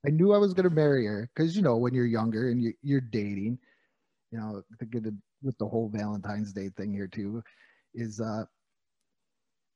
[0.06, 2.62] I knew I was going to marry her because you know when you're younger and
[2.62, 3.58] you, you're dating,
[4.32, 7.44] you know, it with the whole Valentine's Day thing here too,
[7.94, 8.44] is uh,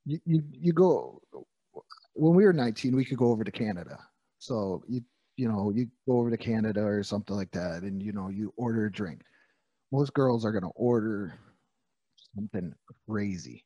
[0.05, 1.21] you you you go
[2.13, 3.97] when we were 19, we could go over to Canada.
[4.39, 5.01] So you
[5.37, 8.53] you know you go over to Canada or something like that, and you know you
[8.57, 9.21] order a drink.
[9.91, 11.33] most girls are gonna order
[12.35, 12.73] something
[13.07, 13.65] crazy,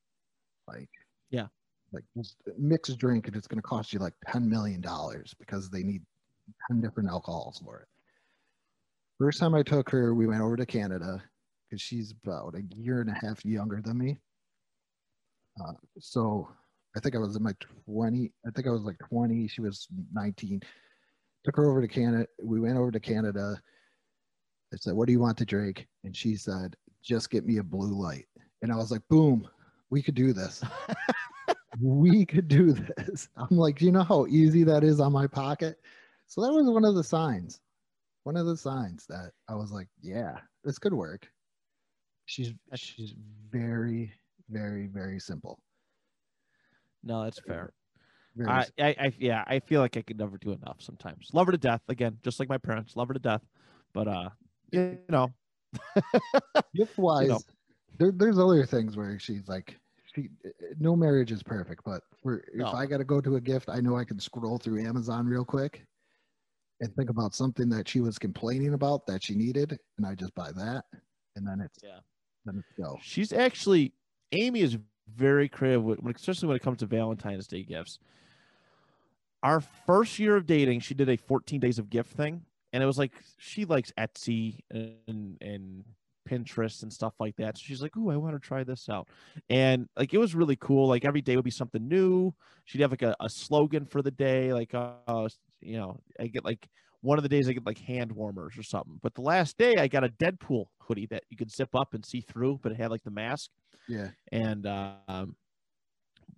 [0.67, 0.89] like
[1.29, 1.47] Yeah.
[1.93, 5.69] Like just mix a drink and it's gonna cost you like ten million dollars because
[5.69, 6.01] they need
[6.69, 7.87] ten different alcohols for it.
[9.19, 11.21] First time I took her, we went over to Canada
[11.69, 14.19] because she's about a year and a half younger than me.
[15.61, 16.49] Uh, so
[16.95, 17.53] I think I was in my
[17.85, 20.61] 20, I think I was like 20, she was 19.
[21.43, 22.27] Took her over to Canada.
[22.41, 23.59] We went over to Canada.
[24.73, 25.87] I said, What do you want to drink?
[26.03, 28.25] And she said, Just get me a blue light.
[28.61, 29.47] And I was like, Boom,
[29.89, 30.63] we could do this.
[31.79, 33.29] we could do this.
[33.37, 35.79] I'm like, Do you know how easy that is on my pocket?
[36.27, 37.59] So that was one of the signs.
[38.23, 41.27] One of the signs that I was like, Yeah, this could work.
[42.25, 43.13] She's she's
[43.51, 44.11] very,
[44.49, 45.59] very, very simple.
[47.03, 47.73] No, that's fair.
[48.35, 48.85] Very I, simple.
[48.85, 51.29] I, I, yeah, I feel like I could never do enough sometimes.
[51.33, 51.81] Love her to death.
[51.89, 53.41] Again, just like my parents, love her to death.
[53.93, 54.29] But uh,
[54.71, 55.33] you know,
[56.75, 57.39] gift wise, know.
[57.99, 59.77] there, there's other things where she's like,
[60.15, 60.29] she,
[60.79, 63.79] no marriage is perfect, but for, if I got to go to a gift, I
[63.79, 65.85] know I can scroll through Amazon real quick
[66.81, 70.33] and think about something that she was complaining about that she needed, and I just
[70.35, 70.85] buy that,
[71.35, 71.99] and then it's Yeah.
[72.45, 72.97] then it's go.
[73.01, 73.93] she's actually
[74.31, 77.99] Amy is very creative, when- especially when it comes to Valentine's Day gifts.
[79.43, 82.85] Our first year of dating, she did a 14 days of gift thing, and it
[82.85, 85.85] was like she likes Etsy and and
[86.27, 87.57] Pinterest and stuff like that.
[87.57, 89.09] So she's like, "Ooh, I want to try this out,"
[89.49, 90.87] and like it was really cool.
[90.87, 92.33] Like every day would be something new.
[92.65, 95.27] She'd have like a, a slogan for the day, like uh,
[95.61, 96.67] you know, I get like
[97.01, 98.99] one of the days I get like hand warmers or something.
[99.01, 102.05] But the last day I got a Deadpool hoodie that you could zip up and
[102.05, 103.49] see through, but it had like the mask.
[103.87, 105.35] Yeah, And um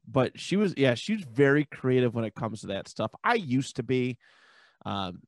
[0.07, 3.11] but she was yeah, she was very creative when it comes to that stuff.
[3.23, 4.17] I used to be.
[4.85, 5.21] Um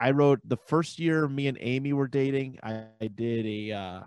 [0.00, 4.00] I wrote the first year me and Amy were dating, I, I did a uh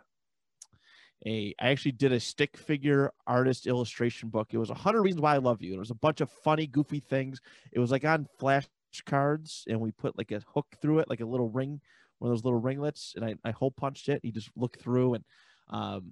[1.26, 4.50] a I actually did a stick figure artist illustration book.
[4.52, 5.71] It was a hundred reasons why I love you.
[5.71, 7.39] There was a bunch of funny, goofy things.
[7.71, 11.26] It was like on flashcards, and we put like a hook through it, like a
[11.26, 11.82] little ring,
[12.19, 14.21] one of those little ringlets, and I, I hole punched it.
[14.23, 15.23] You just look through and
[15.69, 16.12] um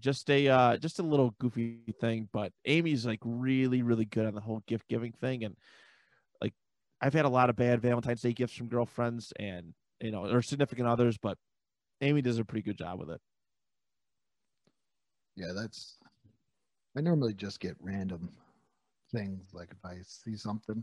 [0.00, 2.28] just a uh just a little goofy thing.
[2.32, 5.44] But Amy's like really, really good on the whole gift giving thing.
[5.44, 5.56] And
[7.04, 10.40] I've had a lot of bad Valentine's Day gifts from girlfriends and you know, or
[10.40, 11.36] significant others, but
[12.00, 13.20] Amy does a pretty good job with it.
[15.36, 15.98] yeah, that's.
[16.96, 18.30] I normally just get random
[19.12, 20.82] things like if I see something.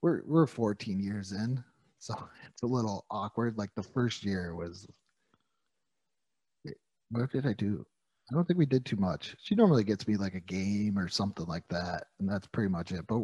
[0.00, 1.62] We're we're 14 years in,
[1.98, 2.14] so
[2.46, 3.58] it's a little awkward.
[3.58, 4.86] Like the first year was.
[7.10, 7.84] What did I do?
[8.30, 9.34] I don't think we did too much.
[9.42, 12.92] She normally gets me like a game or something like that, and that's pretty much
[12.92, 13.06] it.
[13.08, 13.22] But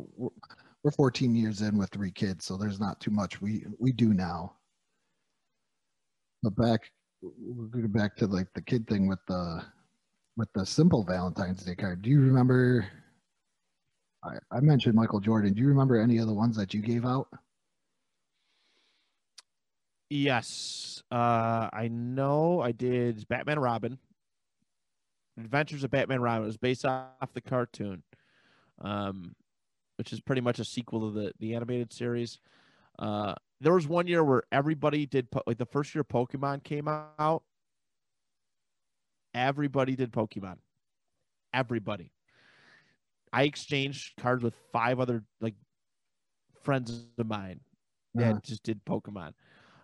[0.85, 3.92] we're, we're 14 years in with three kids, so there's not too much we we
[3.92, 4.55] do now.
[6.42, 6.90] But back,
[7.23, 9.64] we're going back to like the kid thing with the
[10.37, 12.03] with the simple Valentine's Day card.
[12.03, 12.87] Do you remember?
[14.23, 15.55] I, I mentioned Michael Jordan.
[15.55, 17.29] Do you remember any of the ones that you gave out?
[20.11, 21.03] Yes.
[21.11, 23.99] Uh I know I did Batman Robin.
[25.38, 26.44] Adventures of Batman Robin.
[26.44, 28.03] It was based off the cartoon.
[28.81, 29.35] Um
[29.97, 32.39] which is pretty much a sequel to the the animated series.
[32.99, 36.87] Uh there was one year where everybody did po- like the first year Pokemon came
[36.89, 37.43] out.
[39.35, 40.57] Everybody did Pokemon.
[41.53, 42.13] Everybody.
[43.33, 45.55] I exchanged cards with five other like
[46.63, 47.61] friends of mine
[48.15, 48.41] that Uh-huh.
[48.45, 49.33] just did Pokemon.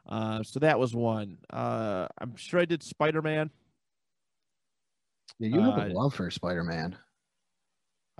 [0.06, 1.38] Uh, so that was one.
[1.50, 3.50] Uh, I'm sure I did Spider Man.
[5.38, 6.96] Yeah, you have Uh, a love for Spider Man.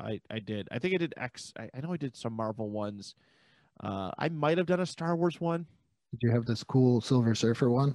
[0.00, 0.68] I I did.
[0.70, 1.52] I think I did X.
[1.58, 3.14] I, I know I did some Marvel ones.
[3.82, 5.66] Uh, I might have done a Star Wars one.
[6.12, 7.94] Did you have this cool Silver Surfer one?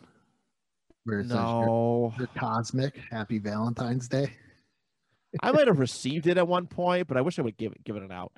[1.03, 2.95] Where it says you're, No, you're cosmic.
[3.11, 4.33] Happy Valentine's Day.
[5.43, 7.83] I might have received it at one point, but I wish I would give it
[7.83, 8.31] given it an out.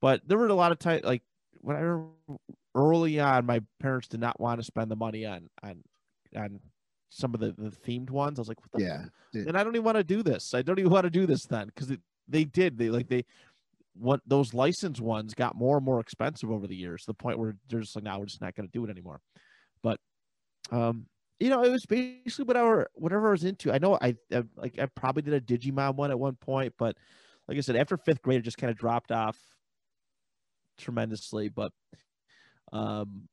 [0.00, 1.22] But there were a lot of times, like
[1.60, 2.38] when I
[2.74, 5.82] early on, my parents did not want to spend the money on on
[6.36, 6.60] on
[7.08, 8.38] some of the, the themed ones.
[8.38, 9.04] I was like, what the Yeah.
[9.32, 9.46] dude.
[9.46, 10.54] and I don't even want to do this.
[10.54, 11.92] I don't even want to do this then because
[12.28, 12.78] they did.
[12.78, 13.24] They like they
[13.94, 17.38] what those licensed ones got more and more expensive over the years to the point
[17.38, 19.20] where they're just like, now we're just not going to do it anymore.
[19.82, 19.98] But
[20.70, 21.06] um,
[21.38, 23.72] you know, it was basically whatever whatever I was into.
[23.72, 26.96] I know I, I like I probably did a Digimon one at one point, but
[27.48, 29.36] like I said, after fifth grade, it just kind of dropped off
[30.78, 31.48] tremendously.
[31.48, 31.72] But
[32.72, 33.28] um,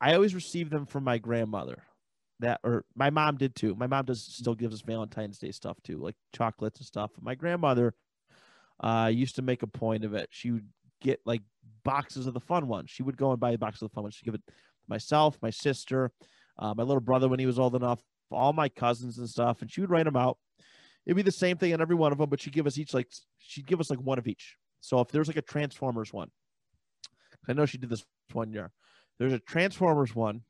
[0.00, 1.82] I always received them from my grandmother
[2.40, 3.74] that or my mom did too.
[3.74, 7.10] My mom does still gives us Valentine's Day stuff too, like chocolates and stuff.
[7.20, 7.94] My grandmother
[8.80, 10.28] uh used to make a point of it.
[10.30, 10.68] She would
[11.00, 11.42] get like
[11.84, 12.90] boxes of the fun ones.
[12.90, 14.14] She would go and buy a box of the fun ones.
[14.14, 14.52] She'd give it to
[14.88, 16.10] myself, my sister,
[16.58, 18.02] uh, my little brother when he was old enough.
[18.30, 20.38] all my cousins and stuff, and she would write them out.
[21.06, 22.92] It'd be the same thing on every one of them, but she'd give us each
[22.94, 23.08] like
[23.38, 24.56] she'd give us like one of each.
[24.80, 26.30] So if there's like a Transformers one,
[27.48, 28.72] I know she did this one year.
[29.18, 30.42] There's a Transformers one,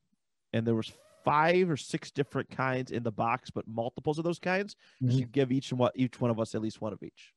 [0.53, 0.93] and there was
[1.25, 4.77] five or six different kinds in the box, but multiples of those kinds.
[5.03, 5.11] Mhm.
[5.13, 7.33] She'd give each and what each one of us at least one of each.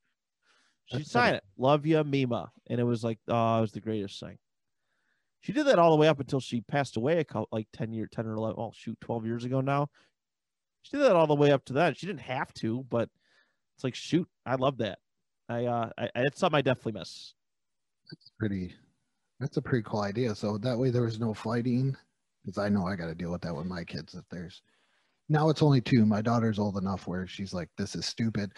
[0.88, 4.20] She'd sign it, "Love you, Mima," and it was like, oh, it was the greatest
[4.20, 4.38] thing.
[5.42, 7.92] She did that all the way up until she passed away a couple, like ten
[7.94, 9.90] year, ten or eleven, oh shoot, twelve years ago now.
[10.82, 11.98] She did that all the way up to that.
[11.98, 13.10] She didn't have to, but
[13.76, 15.00] it's like, shoot, I love that.
[15.50, 17.34] I, uh, I- it's something I definitely miss.
[18.10, 18.74] That's pretty.
[19.40, 20.34] That's a pretty cool idea.
[20.34, 21.96] So that way there was no fighting,
[22.44, 24.16] because I know I got to deal with that with my kids.
[24.16, 24.62] If there's
[25.30, 26.06] now it's only two.
[26.06, 28.54] My daughter's old enough where she's like, "This is stupid,"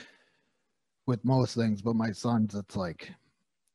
[1.09, 1.81] with most things.
[1.81, 3.11] But my sons, it's like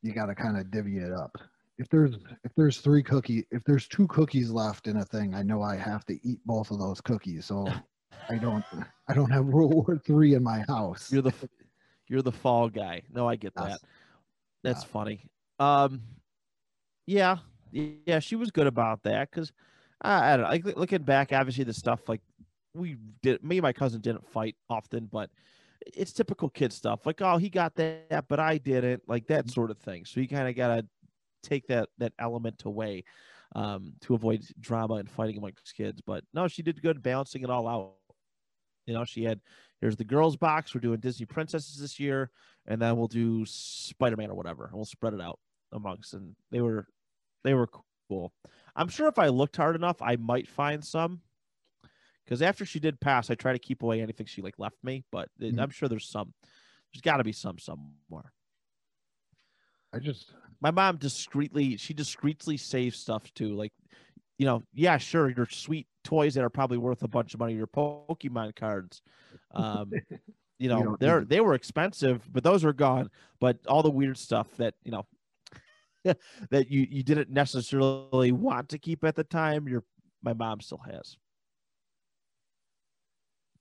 [0.03, 1.37] you got to kind of divvy it up.
[1.77, 5.43] If there's if there's three cookie, if there's two cookies left in a thing, I
[5.43, 7.47] know I have to eat both of those cookies.
[7.47, 7.67] So
[8.31, 8.65] I don't
[9.09, 11.13] I don't have World War Three in my house.
[11.13, 11.35] You're the,
[12.09, 13.03] you're the fall guy.
[13.13, 13.81] No, I get that.
[14.63, 14.89] That's Yeah.
[14.89, 15.29] funny.
[15.59, 16.03] Um,
[17.07, 17.39] yeah,
[17.73, 19.53] yeah, she was good about that because
[20.01, 20.51] I, I don't know.
[20.51, 22.23] Like looking back, obviously the stuff like
[22.73, 25.31] we did, me and my cousin didn't fight often, but
[25.87, 27.07] it's typical kid stuff.
[27.07, 29.03] Like, oh, he got that, but I didn't.
[29.07, 30.05] Like that sort of thing.
[30.05, 30.87] So you kind of gotta
[31.43, 33.05] take that that element away
[33.55, 36.01] um, to avoid drama and fighting amongst kids.
[36.01, 37.93] But no, she did good balancing it all out.
[38.87, 39.41] You know, she had
[39.81, 40.75] here's the girls box.
[40.75, 42.31] We're doing Disney princesses this year,
[42.67, 45.39] and then we'll do Spider Man or whatever, and we'll spread it out
[45.73, 46.15] amongst.
[46.15, 46.87] And they were
[47.45, 47.69] they were
[48.09, 48.33] cool.
[48.77, 51.21] I'm sure if I looked hard enough, I might find some.
[52.25, 55.05] Because after she did pass, I try to keep away anything she like left me,
[55.11, 55.59] but Mhm.
[55.59, 56.35] I'm sure there's some.
[56.93, 58.33] There's got to be some somewhere.
[59.93, 63.55] I just My mom discreetly, she discreetly saves stuff too.
[63.55, 63.73] Like,
[64.39, 67.55] you know, yeah, sure, your sweet toys that are probably worth a bunch of money,
[67.55, 69.03] your Pokemon cards.
[69.55, 69.93] Um,
[70.59, 73.11] you know, they're they were expensive, but those are gone.
[73.41, 75.07] But all the weird stuff that you know
[76.51, 79.85] that you you didn't necessarily want to keep at the time, your
[80.23, 81.17] my mom still has.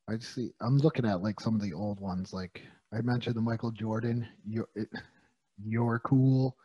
[0.10, 0.52] I see.
[0.62, 2.34] I'm looking at like some of the old ones.
[2.34, 2.62] Like
[2.94, 4.28] I mentioned, the Michael Jordan.
[4.48, 4.90] You're, it,
[5.66, 6.58] you're cool.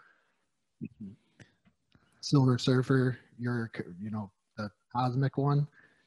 [2.20, 3.18] Silver Surfer.
[3.38, 3.70] You're,
[4.00, 5.66] you know, the cosmic one.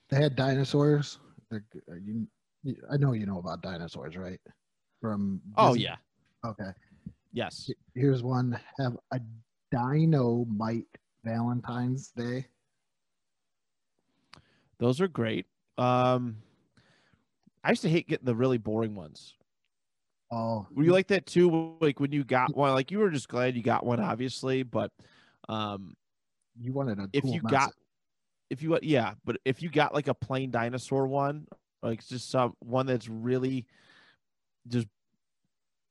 [0.10, 1.20] They had dinosaurs.
[1.50, 2.28] They're uh, you,
[2.92, 4.40] I know you know about dinosaurs, right?
[5.00, 5.84] From Oh Disney?
[5.86, 5.96] yeah,
[6.46, 6.72] Okay.
[7.32, 7.70] yes.
[7.96, 8.60] Here's one.
[8.78, 9.20] Have a
[9.72, 10.86] Dino Mite
[11.24, 12.46] Valentine's Day.
[14.80, 15.46] Those are great.
[15.78, 16.38] Um,
[17.64, 19.36] I used to hate getting the really boring ones.
[20.32, 21.76] Oh, Were you like that too?
[21.82, 24.64] Like when you got one, like you were just glad you got one, obviously.
[24.64, 24.92] But
[25.50, 25.94] um,
[26.58, 27.74] you wanted a if cool you got,
[28.50, 31.48] if you yeah, but if you got like a plain dinosaur one,
[31.84, 33.66] like just some one that's really
[34.68, 34.88] just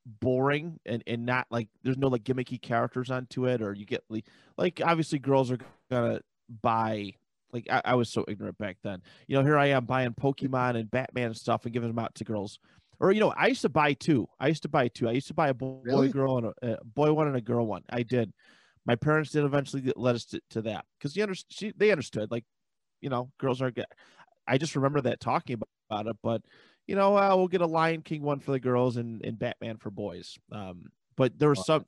[0.06, 4.02] boring and and not like there's no like gimmicky characters onto it, or you get
[4.09, 4.24] like
[4.56, 5.59] like obviously girls are
[5.90, 6.20] gonna
[6.62, 7.12] buy.
[7.52, 9.02] Like I, I was so ignorant back then.
[9.26, 12.24] You know, here I am buying Pokemon and Batman stuff and giving them out to
[12.24, 12.58] girls.
[12.98, 14.28] Or you know, I used to buy two.
[14.38, 15.08] I used to buy two.
[15.08, 16.08] I used to buy a boy Really?
[16.10, 17.82] girl and a, a boy one and a girl one.
[17.90, 18.32] I did.
[18.86, 21.74] My parents did eventually let us to, to that because you understand.
[21.76, 22.30] They understood.
[22.30, 22.44] Like,
[23.00, 23.76] you know, girls aren't.
[23.76, 23.90] Get,
[24.46, 26.16] I just remember that talking about, about it.
[26.22, 26.42] But
[26.86, 29.76] you know, uh, we'll get a Lion King one for the girls and, and Batman
[29.76, 30.36] for boys.
[30.50, 30.86] Um,
[31.16, 31.84] but there was some,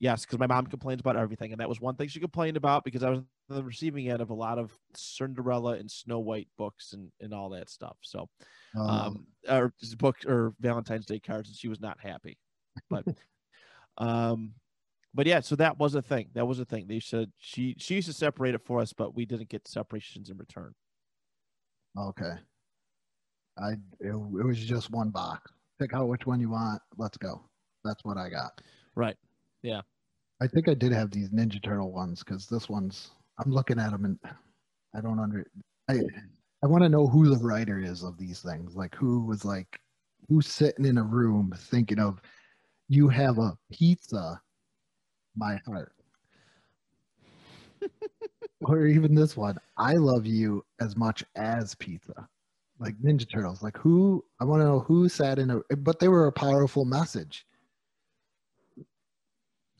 [0.00, 2.82] yes, because my mom complains about everything, and that was one thing she complained about
[2.82, 3.20] because I was
[3.54, 7.50] the receiving end of a lot of Cinderella and Snow White books and and all
[7.50, 7.96] that stuff.
[8.02, 8.28] So
[8.76, 12.38] Um, um, or book or Valentine's Day cards, and she was not happy.
[12.88, 13.04] But,
[13.98, 14.52] um,
[15.12, 16.28] but yeah, so that was a thing.
[16.34, 16.86] That was a thing.
[16.86, 20.30] They said she she used to separate it for us, but we didn't get separations
[20.30, 20.74] in return.
[21.98, 22.34] Okay.
[23.58, 25.50] I it, it was just one box.
[25.80, 26.80] Pick out which one you want.
[26.96, 27.42] Let's go.
[27.84, 28.60] That's what I got.
[28.94, 29.16] Right.
[29.62, 29.80] Yeah.
[30.42, 33.10] I think I did have these Ninja Turtle ones because this one's.
[33.40, 34.18] I'm looking at them and
[34.94, 35.46] I don't under.
[35.88, 36.00] I
[36.62, 38.76] I want to know who the writer is of these things.
[38.76, 39.80] Like who was like
[40.28, 42.20] who's sitting in a room thinking of
[42.88, 44.40] you have a pizza,
[45.36, 45.92] my heart.
[48.60, 52.28] or even this one, I love you as much as pizza.
[52.78, 53.62] Like Ninja Turtles.
[53.62, 56.84] Like who I want to know who sat in a but they were a powerful
[56.84, 57.46] message.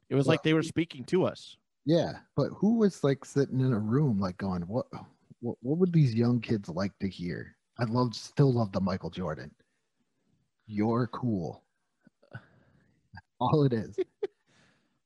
[0.08, 1.56] It was like they were speaking to us.
[1.90, 4.86] Yeah, but who was like sitting in a room like going, what
[5.40, 7.56] what what would these young kids like to hear?
[7.80, 9.50] I love still love the Michael Jordan.
[10.68, 11.64] You're cool.
[13.40, 13.98] All it is.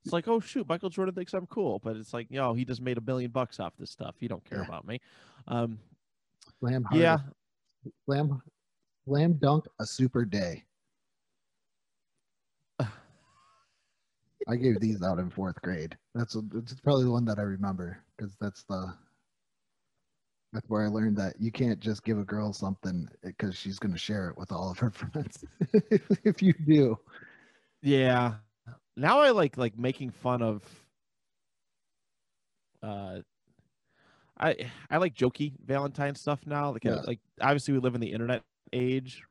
[0.05, 2.83] It's like, oh shoot, Michael Jordan thinks I'm cool, but it's like, yo, he just
[2.83, 4.17] made a million bucks off this stuff.
[4.21, 4.65] He don't care Yeah.
[4.67, 5.01] about me.
[5.49, 5.79] Um,
[6.61, 7.21] Slam yeah,
[8.05, 8.43] Slam,
[9.09, 10.63] slam dunk a super day.
[14.49, 15.97] I gave these out in fourth grade.
[16.15, 18.95] That's that's probably the one that I remember because that's the
[20.53, 23.93] that's where I learned that you can't just give a girl something because she's going
[23.93, 25.45] to share it with all of her friends.
[26.25, 26.97] if you do,
[27.83, 28.37] Yeah.
[28.97, 30.63] Now I like like making fun of
[32.83, 33.21] uh
[34.39, 36.73] I I like jokey Valentine stuff now.
[36.73, 37.03] Like Yeah.
[37.07, 38.43] like obviously we live in the internet
[38.73, 39.25] age.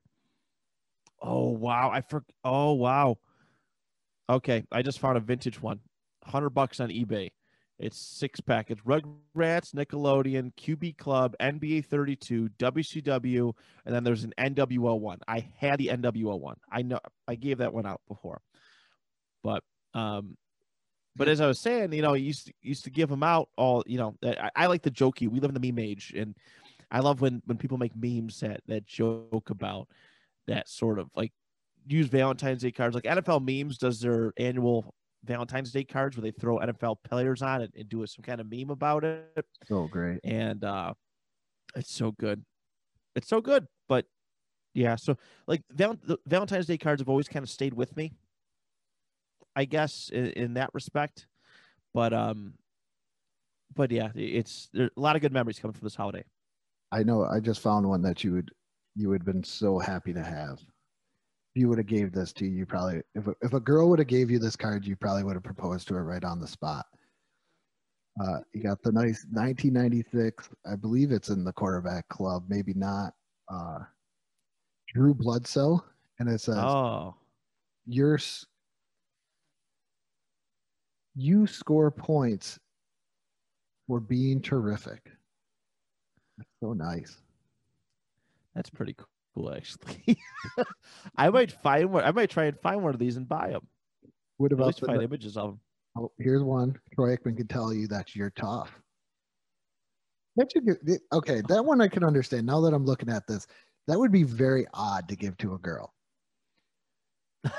[1.22, 3.18] Oh wow, I for oh wow.
[4.34, 5.80] Okay, I just found a vintage one.
[6.24, 7.30] 100 bucks on eBay.
[7.78, 8.82] It's six packets.
[8.82, 13.54] Rugrats, Nickelodeon, QB Club, NBA 32, WCW,
[13.86, 15.20] and then there's an NWO one.
[15.28, 16.58] I had the NWO one.
[16.72, 18.42] I know I gave that one out before.
[19.44, 19.64] But
[19.94, 20.38] um
[21.16, 23.84] but as I was saying, you know, used to, used to give them out all,
[23.86, 25.28] you know, I, I like the jokey.
[25.28, 26.36] We live in the meme age and
[26.90, 29.90] I love when when people make memes that that joke about
[30.48, 31.34] that sort of like
[31.88, 32.96] use Valentine's Day cards.
[32.96, 37.62] Like NFL memes does their annual Valentine's Day cards where they throw NFL players on
[37.62, 39.46] it and do some kind of meme about it.
[39.68, 40.20] so great.
[40.24, 40.94] And uh
[41.76, 42.44] it's so good.
[43.16, 43.68] It's so good.
[43.88, 44.06] But
[44.74, 45.18] yeah, so
[45.48, 48.14] like val- the Valentine's Day cards have always kind of stayed with me.
[49.56, 51.28] I guess in, in that respect.
[51.94, 52.54] But um
[53.76, 56.24] but yeah, it's a lot of good memories coming from this holiday.
[56.92, 57.26] I know.
[57.26, 58.52] I just found one that you would
[58.96, 60.60] you would have been so happy to have.
[61.56, 64.08] You would have gave this to you, probably if a, if a girl would have
[64.08, 66.86] gave you this card, you probably would have proposed to her right on the spot.
[68.22, 70.50] Uh, you got the nice 1996.
[70.70, 73.14] I believe it's in the quarterback club, maybe not.
[73.52, 73.80] Uh,
[74.94, 75.84] Drew Bledsoe,
[76.20, 77.16] and it says Oh.
[77.88, 78.20] your
[81.16, 82.60] you score points
[83.88, 85.12] for being terrific.
[86.38, 87.18] That's so nice.
[88.56, 88.96] That's pretty
[89.36, 90.18] cool, actually.
[91.18, 92.04] I might find one.
[92.04, 93.68] I might try and find one of these and buy them.
[94.38, 95.60] What At about least the, find images of them.
[95.98, 96.80] oh, here's one.
[96.96, 98.72] Troy Aikman can tell you that you're tough.
[100.36, 102.48] That you get, okay, that one I can understand.
[102.48, 103.46] Now that I'm looking at this,
[103.88, 105.94] that would be very odd to give to a girl.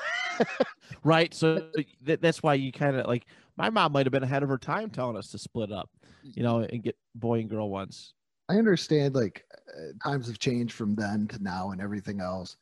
[1.04, 1.32] Right.
[1.34, 1.68] So
[2.04, 4.58] th- that's why you kind of like my mom might have been ahead of her
[4.58, 5.90] time telling us to split up,
[6.22, 8.14] you know, and get boy and girl ones.
[8.48, 9.44] I understand like
[9.76, 12.56] uh, times have changed from then to now and everything else,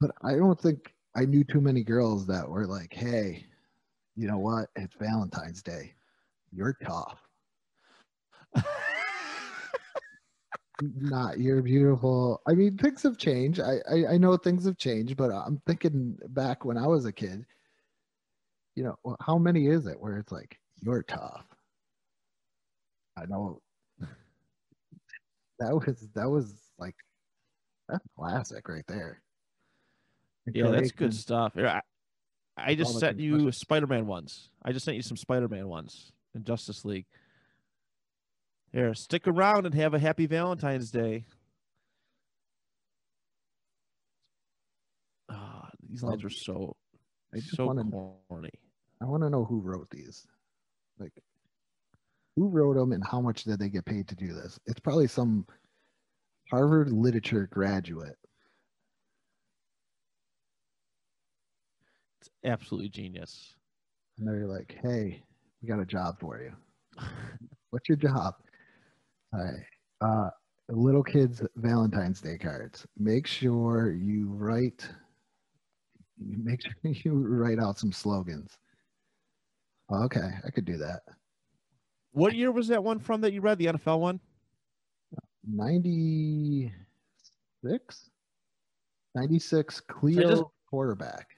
[0.00, 3.46] but I don't think I knew too many girls that were like, "Hey,
[4.16, 4.68] you know what?
[4.76, 5.94] It's Valentine's Day.
[6.52, 7.18] You're tough.
[10.82, 13.60] Not you're beautiful." I mean, things have changed.
[13.60, 17.12] I, I I know things have changed, but I'm thinking back when I was a
[17.12, 17.46] kid.
[18.76, 21.46] You know, how many is it where it's like you're tough?
[23.16, 23.60] I know
[25.62, 26.94] that was that was like
[27.88, 29.22] that's classic right there.
[30.52, 31.52] Yeah, that's good stuff.
[31.56, 31.80] I,
[32.56, 33.52] I just sent you.
[33.52, 34.48] Spider-Man ones.
[34.64, 37.06] I just sent you some Spider-Man ones in Justice League.
[38.72, 41.24] Here, stick around and have a happy Valentine's Day.
[45.30, 46.76] Ah, these lines are so
[47.34, 48.50] I so wanna- corny.
[49.00, 50.26] I want to know who wrote these.
[50.98, 51.12] Like,
[52.36, 54.58] who wrote them and how much did they get paid to do this?
[54.66, 55.46] It's probably some
[56.50, 58.16] Harvard literature graduate.
[62.20, 63.54] It's absolutely genius.
[64.18, 65.22] And they're like, hey,
[65.60, 66.52] we got a job for you.
[67.70, 68.34] What's your job?
[69.32, 69.64] All right.
[70.00, 70.30] Uh,
[70.68, 72.86] little kids' Valentine's Day cards.
[72.98, 74.88] Make sure you write.
[76.18, 78.58] Make sure you write out some slogans.
[79.90, 81.00] Okay, I could do that.
[82.12, 83.56] What year was that one from that you read?
[83.58, 84.20] The NFL one?
[85.44, 88.10] 96
[89.14, 91.28] 96 Cleo just- quarterback.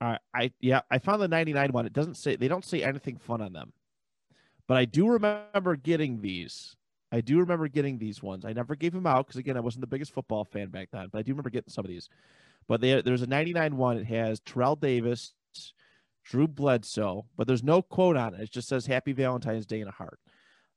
[0.00, 1.86] I, I yeah, I found the 99 one.
[1.86, 3.72] It doesn't say they don't say anything fun on them.
[4.66, 6.76] But I do remember getting these.
[7.12, 8.44] I do remember getting these ones.
[8.44, 11.08] I never gave them out because again, I wasn't the biggest football fan back then,
[11.10, 12.10] but I do remember getting some of these.
[12.68, 13.96] But there, there's a 99 one.
[13.96, 15.32] It has Terrell Davis,
[16.28, 18.40] Drew Bledsoe, but there's no quote on it.
[18.40, 20.18] It just says Happy Valentine's Day in a heart.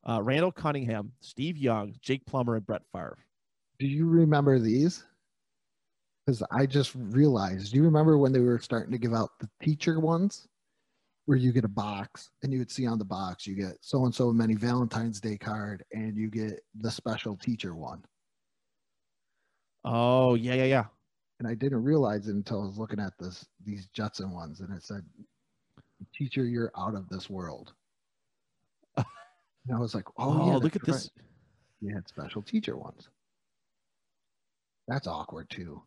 [0.08, 3.18] Uh, Randall Cunningham, Steve Young, Jake Plummer, and Brett Favre.
[3.80, 5.04] Do you remember these?
[6.26, 7.72] Because I just realized.
[7.72, 10.48] Do you remember when they were starting to give out the teacher ones,
[11.30, 14.06] where you get a box and you would see on the box you get so
[14.06, 18.04] and so many Valentine's Day card and you get the special teacher one.
[19.86, 20.86] Oh yeah, yeah, yeah.
[21.38, 24.76] And I didn't realize it until I was looking at this these Jetson ones, and
[24.76, 25.04] it said,
[26.14, 27.74] "Teacher, you're out of this world."
[28.98, 31.12] And I was like, "Oh, Oh, yeah, look at that's this.
[31.18, 31.26] right.
[31.82, 33.10] You had special teacher ones.
[34.88, 35.84] That's awkward too.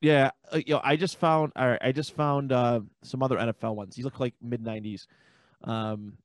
[0.00, 1.52] Yeah, uh, you know, I just found.
[1.56, 3.94] Right, I just found uh, some other NFL ones.
[3.96, 5.06] These look like mid '90s.
[5.64, 6.18] Um,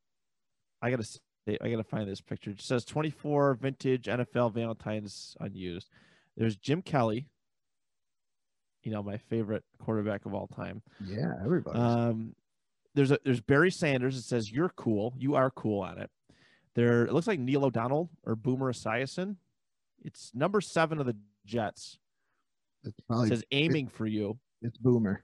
[0.81, 2.51] I gotta say, I gotta find this picture.
[2.51, 5.89] It says 24 vintage NFL Valentines unused.
[6.35, 7.27] There's Jim Kelly.
[8.83, 10.81] You know, my favorite quarterback of all time.
[11.03, 11.77] Yeah, everybody.
[11.79, 12.35] Um,
[12.97, 14.17] there's a there's Barry Sanders.
[14.17, 15.13] It says you're cool.
[15.19, 16.09] You are cool on it.
[16.73, 19.35] There, it looks like Neil O'Donnell or Boomer Esiason.
[20.03, 21.99] It's number seven of the Jets.
[22.83, 24.39] it's It says aiming for you.
[24.63, 25.23] it's Boomer.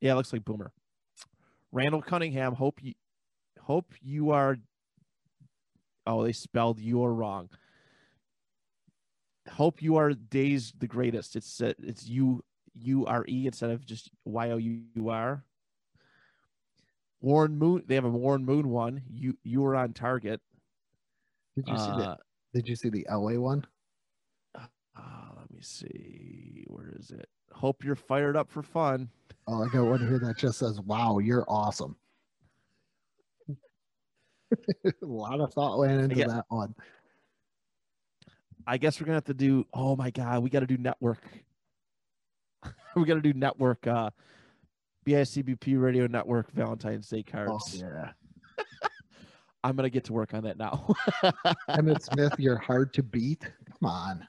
[0.00, 0.72] Yeah, it looks like Boomer.
[1.70, 2.54] Randall Cunningham.
[2.54, 2.94] Hope you
[3.60, 4.56] hope you are.
[6.06, 7.50] Oh, they spelled you are wrong.
[9.50, 11.36] Hope you are days the greatest.
[11.36, 12.42] It's uh, it's U
[12.74, 15.44] U R E instead of just Y O U U R.
[17.20, 17.82] Warren Moon.
[17.86, 19.02] They have a Warren Moon one.
[19.10, 20.40] You you were on target.
[21.56, 22.16] Did you see the Uh,
[22.54, 23.66] Did you see the LA one?
[24.54, 24.60] uh,
[25.36, 26.64] let me see.
[26.68, 27.28] Where is it?
[27.52, 29.08] Hope you're fired up for fun.
[29.46, 31.96] Oh, I got one here that just says, "Wow, you're awesome."
[33.48, 36.74] a lot of thought went into get- that one.
[38.66, 39.66] I guess we're gonna have to do.
[39.72, 41.22] Oh my god, we got to do network.
[42.96, 43.86] we got to do network.
[43.86, 44.10] Uh,
[45.08, 47.80] BICBP Radio Network Valentine's Day Oh, cards.
[47.80, 48.10] yeah,
[49.64, 50.94] I'm gonna get to work on that now.
[51.70, 53.40] Emmitt Smith, you're hard to beat.
[53.80, 54.28] Come on.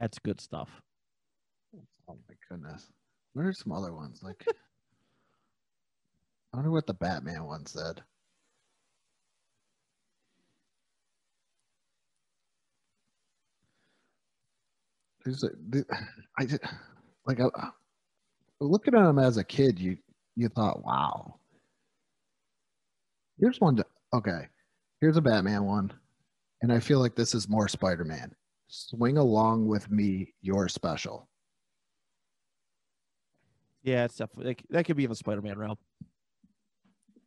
[0.00, 0.68] That's good stuff.
[2.08, 2.90] Oh my goodness.
[3.34, 4.20] What are some other ones?
[4.20, 4.44] Like,
[6.52, 8.02] I wonder what the Batman one said.
[15.24, 15.50] There's a,
[16.38, 16.62] I just,
[17.26, 17.48] like, I,
[18.60, 19.96] looking at him as a kid, you,
[20.36, 21.36] you thought, wow.
[23.38, 23.76] Here's one.
[23.76, 24.48] To, okay.
[25.00, 25.92] Here's a Batman one.
[26.62, 28.34] And I feel like this is more Spider Man.
[28.68, 30.34] Swing along with me.
[30.42, 31.28] You're special.
[33.82, 35.78] Yeah, it's definitely that, that could be in the Spider-Man realm.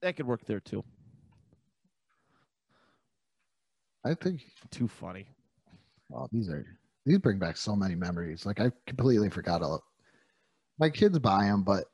[0.01, 0.83] That could work there too.
[4.05, 5.25] I think Too funny.
[6.13, 6.65] oh, these are
[7.05, 8.45] these bring back so many memories.
[8.45, 9.83] Like I completely forgot all.
[10.83, 11.85] My kids buy them, but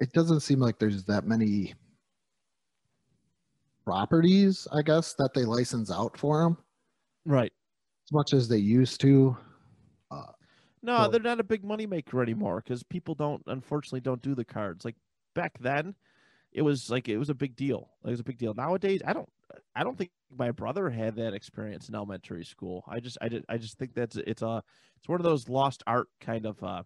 [0.00, 1.72] it doesn't seem like there's that many
[3.86, 6.58] properties, I guess, that they license out for them
[7.24, 7.54] Right.
[8.06, 9.34] as much as they used to.
[10.10, 10.32] Uh,
[10.82, 14.44] no, So- they're not a big moneymaker anymore because people don't, unfortunately, don't do the
[14.44, 14.84] cards.
[14.84, 14.96] Like
[15.32, 15.94] back then,
[16.52, 17.92] it was like it was a big deal.
[18.04, 18.52] It was a big deal.
[18.52, 19.32] Nowadays, I don't,
[19.74, 22.84] I don't think my brother had that experience in elementary school.
[22.86, 24.62] I just, I did, I just think that's it's a,
[24.98, 26.82] it's one of those lost art kind of, uh,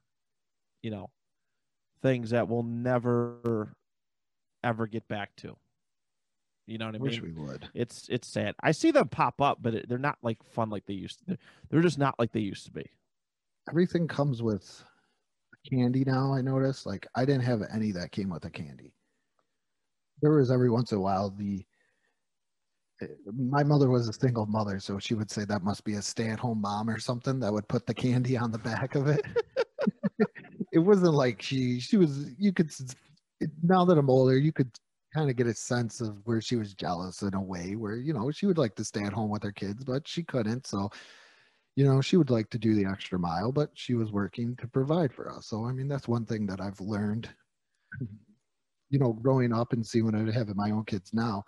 [0.83, 1.11] you know,
[2.03, 3.75] things that we'll never,
[4.63, 5.57] ever get back to.
[6.69, 7.35] You know what I wish mean?
[7.35, 7.67] we would.
[7.73, 8.55] It's it's sad.
[8.63, 11.25] I see them pop up, but it, they're not like fun like they used to.
[11.27, 11.39] They're,
[11.71, 12.85] they're just not like they used to be.
[13.71, 14.85] Everything comes with
[15.69, 16.35] candy now.
[16.35, 16.85] I noticed.
[16.85, 18.93] Like I didn't have any that came with a candy.
[20.21, 21.65] There was every once in a while the.
[23.33, 26.61] My mother was a single mother, so she would say that must be a stay-at-home
[26.61, 29.25] mom or something that would put the candy on the back of it.
[30.79, 32.31] it wasn't like she she was.
[32.39, 32.71] You could
[33.41, 34.71] it, now that I'm older, you could
[35.15, 38.13] kind of get a sense of where she was jealous in a way, where you
[38.13, 40.67] know she would like to stay at home with her kids, but she couldn't.
[40.67, 40.91] So
[41.79, 44.67] you know, she would like to do the extra mile, but she was working to
[44.67, 45.47] provide for us.
[45.47, 47.29] So, I mean, that's one thing that I've learned,
[48.91, 51.45] you know, growing up and seeing what I have in my own kids now.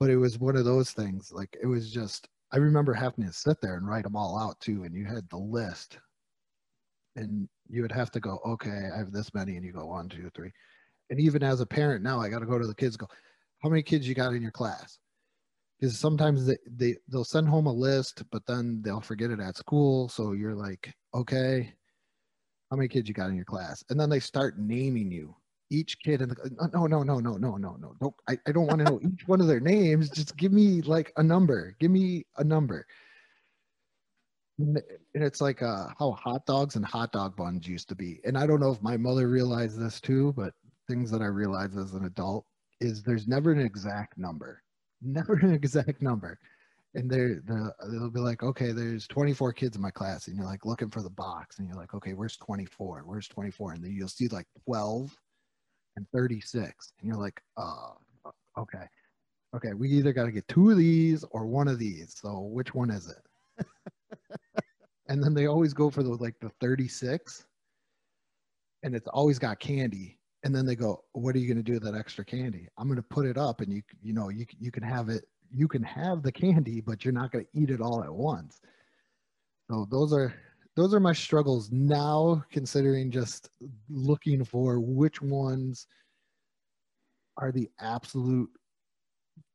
[0.00, 3.32] But it was one of those things, like, it was just, I remember having to
[3.32, 4.82] sit there and write them all out too.
[4.82, 5.98] And you had the list,
[7.16, 9.56] and you would have to go, okay, I have this many.
[9.56, 10.50] And you go, one, two, three.
[11.10, 13.06] And even as a parent now, I got to go to the kids, go,
[13.62, 14.98] how many kids you got in your class?
[15.82, 19.56] because sometimes they, they they'll send home a list but then they'll forget it at
[19.56, 21.72] school so you're like okay
[22.70, 25.34] how many kids you got in your class and then they start naming you
[25.70, 28.66] each kid in the no no no no no no no don't i, I don't
[28.66, 31.90] want to know each one of their names just give me like a number give
[31.90, 32.86] me a number
[35.14, 38.36] and it's like uh, how hot dogs and hot dog buns used to be and
[38.36, 40.52] i don't know if my mother realized this too but
[40.88, 42.44] things that i realized as an adult
[42.80, 44.62] is there's never an exact number
[45.04, 46.38] never an exact number.
[46.94, 50.28] And they're, the they'll be like, okay, there's 24 kids in my class.
[50.28, 51.58] And you're like looking for the box.
[51.58, 53.02] And you're like, okay, where's 24?
[53.06, 53.72] Where's 24?
[53.72, 55.16] And then you'll see like 12
[55.96, 56.92] and 36.
[57.00, 57.92] And you're like, uh,
[58.58, 58.84] okay.
[59.54, 62.14] Okay, we either got to get two of these or one of these.
[62.20, 63.22] So which one is it?
[65.12, 67.44] And then they always go for the like the 36.
[68.82, 71.74] And it's always got candy and then they go what are you going to do
[71.74, 74.44] with that extra candy i'm going to put it up and you you know you,
[74.58, 77.70] you can have it you can have the candy but you're not going to eat
[77.70, 78.60] it all at once
[79.70, 80.34] so those are
[80.74, 83.50] those are my struggles now considering just
[83.88, 85.86] looking for which ones
[87.36, 88.50] are the absolute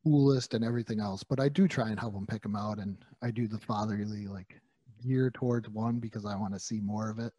[0.06, 3.04] coolest and everything else but i do try and help them pick them out and
[3.22, 4.62] i do the fatherly like
[5.08, 7.32] gear towards one because i want to see more of it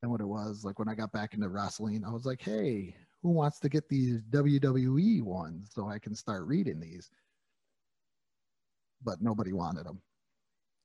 [0.00, 2.94] than what it was like when i got back into wrestling i was like hey
[3.22, 7.10] who wants to get these wwe ones so i can start reading these
[9.02, 10.00] but nobody wanted them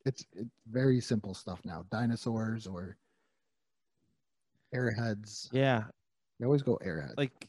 [0.05, 1.83] it's it's very simple stuff now.
[1.91, 2.95] Dinosaurs or
[4.73, 5.49] airheads.
[5.51, 5.83] Yeah,
[6.39, 7.15] They always go airhead.
[7.17, 7.47] like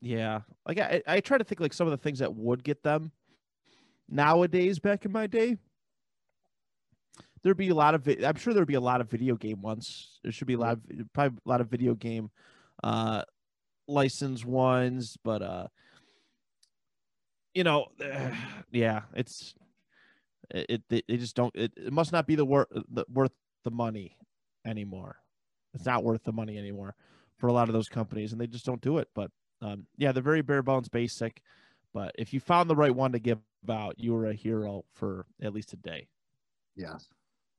[0.00, 2.82] yeah like I, I try to think like some of the things that would get
[2.82, 3.10] them
[4.08, 5.58] nowadays back in my day
[7.46, 10.18] there'd be a lot of i'm sure there'd be a lot of video game ones.
[10.24, 10.82] There should be a lot of
[11.12, 12.30] probably a lot of video game
[12.82, 13.22] uh
[13.86, 15.68] license ones but uh
[17.54, 17.86] you know
[18.72, 19.54] yeah it's
[20.50, 23.30] it it, they just don't it, it must not be the worth the worth
[23.62, 24.16] the money
[24.66, 25.16] anymore.
[25.72, 26.96] It's not worth the money anymore
[27.38, 29.30] for a lot of those companies and they just don't do it but
[29.62, 31.42] um, yeah they're very bare bones basic
[31.94, 33.38] but if you found the right one to give
[33.70, 36.08] out you were a hero for at least a day.
[36.74, 37.06] Yes.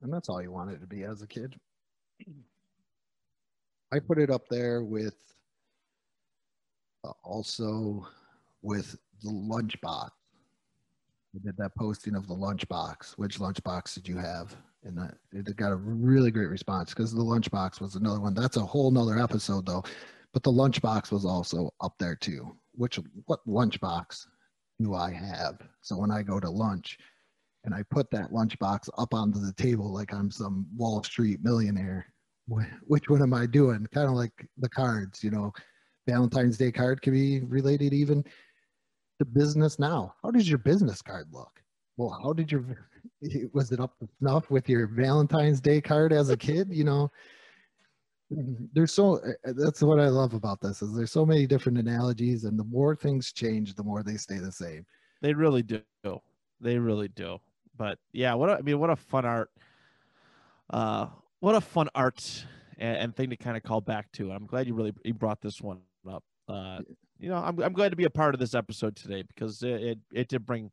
[0.02, 1.56] And that's all you wanted to be as a kid.
[3.92, 5.16] I put it up there with
[7.06, 8.06] uh, also
[8.62, 10.10] with the lunchbox.
[11.34, 13.14] We did that posting of the lunchbox.
[13.14, 14.56] Which lunchbox did you have?
[14.84, 18.34] And it got a really great response because the lunchbox was another one.
[18.34, 19.84] That's a whole nother episode though.
[20.34, 22.56] But the lunchbox was also up there too.
[22.74, 24.28] Which what lunchbox
[24.82, 25.62] do I have?
[25.82, 26.98] So when I go to lunch
[27.68, 32.08] and I put that lunchbox up onto the table like I'm some Wall Street millionaire,
[32.88, 33.86] which one am I doing?
[33.94, 35.52] Kind of like the cards, you know.
[36.08, 38.24] Valentine's Day card can be related even
[39.20, 40.16] to business now.
[40.24, 41.52] How does your business card look?
[41.98, 42.88] Well, how did your
[43.54, 46.70] was it up to snuff with your Valentine's Day card as a kid?
[46.72, 47.12] You know,
[48.72, 51.80] there's so uh, uh, that's what I love about this is there's so many different
[51.80, 54.86] analogies, and the more things change, the more they stay the same.
[55.22, 55.82] they really do
[56.62, 57.38] they really do
[57.78, 59.52] but yeah what a, i mean what a fun art
[60.70, 61.08] uh
[61.40, 62.46] what a fun art
[62.78, 65.42] and, and thing to kind of call back to i'm glad you really you brought
[65.42, 66.82] this one up uh
[67.20, 69.82] you know i'm, I'm glad to be a part of this episode today because it,
[69.82, 70.72] it it did bring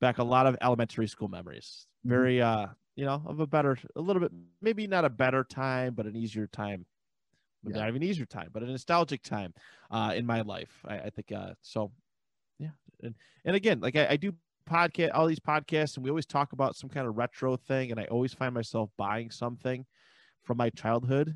[0.00, 2.10] back a lot of elementary school memories Mhm.
[2.10, 5.94] very uh you know of a better a little bit maybe not a better time
[5.94, 6.86] but an easier time
[7.64, 7.80] maybe Yeah.
[7.80, 9.54] not even easier time but a nostalgic time
[9.90, 11.92] uh in my life i, I think uh so
[12.58, 12.70] yeah
[13.02, 14.34] and and again like i, I do
[14.68, 18.00] podcast all these podcasts and we always talk about some kind of retro thing and
[18.00, 19.84] i always find myself buying something
[20.44, 21.34] from my childhood.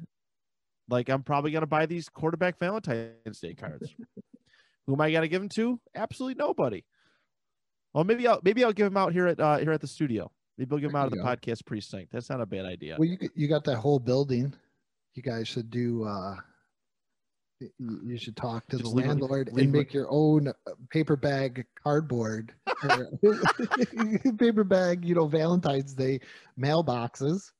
[0.89, 3.95] Like i'm probably going to buy these quarterback valentine's day cards.
[4.87, 5.79] Who am i going to give them to?
[5.95, 6.85] Absolutely nobody.
[7.95, 10.31] Well maybe i'll maybe i'll give them out here at uh here at the studio.
[10.57, 11.25] Maybe i'll give them out of the go.
[11.25, 12.11] podcast precinct.
[12.13, 12.97] That's not a bad idea.
[12.99, 14.55] Well, you you got that whole building.
[15.15, 16.05] You guys should do.
[16.05, 16.37] uh
[17.79, 20.53] You should talk to Just the it- landlord and it- make your own uh,
[20.91, 22.55] paper bag cardboard,
[24.39, 25.05] paper bag.
[25.05, 26.21] You know, Valentine's Day
[26.59, 27.53] mailboxes.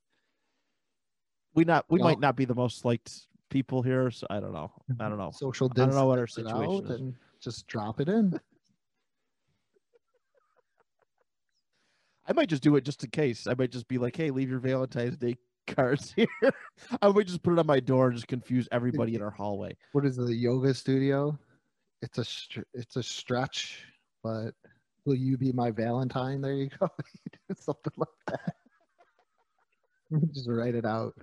[1.55, 2.05] we not we No.
[2.05, 5.31] might not be the most liked people here so i don't know i don't know
[5.31, 8.39] Social i don't know what our situation is and just drop it in.
[12.27, 13.47] I might just do it just in case.
[13.47, 16.27] I might just be like, "Hey, leave your Valentine's Day cards here."
[17.01, 19.75] I might just put it on my door and just confuse everybody in our hallway.
[19.93, 21.39] What is the yoga studio?
[22.03, 23.83] It's a str- it's a stretch,
[24.21, 24.53] but
[25.09, 26.39] will you be my Valentine?
[26.39, 26.87] There you go.
[27.57, 28.53] Something like that.
[30.31, 31.15] just write it out.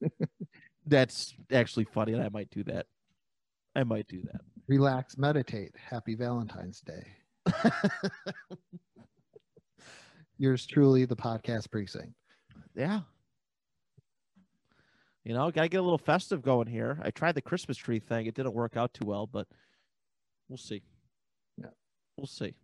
[0.86, 2.86] That's actually funny, and I might do that.
[3.74, 4.42] I might do that.
[4.68, 5.72] Relax, meditate.
[5.76, 7.04] Happy Valentine's Day.
[10.38, 12.14] Yours truly, the podcast precinct.
[12.76, 13.00] yeah.
[15.24, 17.00] You know, gotta get a little festive going here.
[17.02, 19.48] I tried the Christmas tree thing; it didn't work out too well, but
[20.48, 20.82] we'll see.
[21.58, 21.70] Yeah.
[22.16, 22.54] we'll see.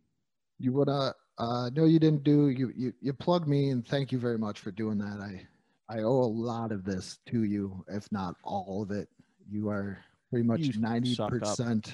[0.59, 1.15] You wanna?
[1.39, 2.49] Uh, no, you didn't do.
[2.49, 5.21] You you you plugged me, and thank you very much for doing that.
[5.21, 5.47] I
[5.89, 9.09] I owe a lot of this to you, if not all of it.
[9.49, 9.99] You are
[10.31, 11.93] pretty much You 90%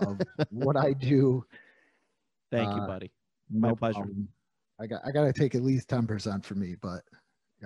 [0.00, 1.44] of what I do.
[2.50, 3.12] Thank you, Uh, buddy.
[3.50, 4.00] No pleasure.
[4.00, 4.28] problem.
[4.80, 7.02] I got I got to take at least ten percent for me, but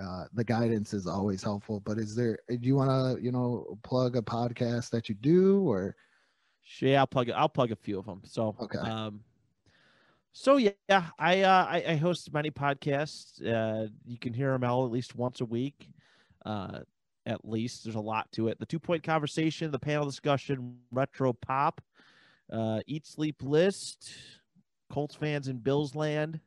[0.01, 1.79] uh, the guidance is always helpful.
[1.79, 2.37] But is there?
[2.49, 5.95] Do you want to you know plug a podcast that you do or?
[6.81, 7.33] Yeah, I'll plug it.
[7.33, 8.21] I'll plug a few of them.
[8.25, 8.77] So Okay.
[8.79, 9.21] Um,
[10.33, 13.39] so yeah, I uh, I, I host many podcasts.
[13.45, 15.87] Uh, you can hear them all at least once a week.
[16.43, 16.79] Uh,
[17.25, 18.59] at least there's a lot to it.
[18.59, 21.81] The two point conversation, the panel discussion, retro pop,
[22.51, 24.11] uh, eat sleep list,
[24.91, 26.39] Colts fans in Bills land.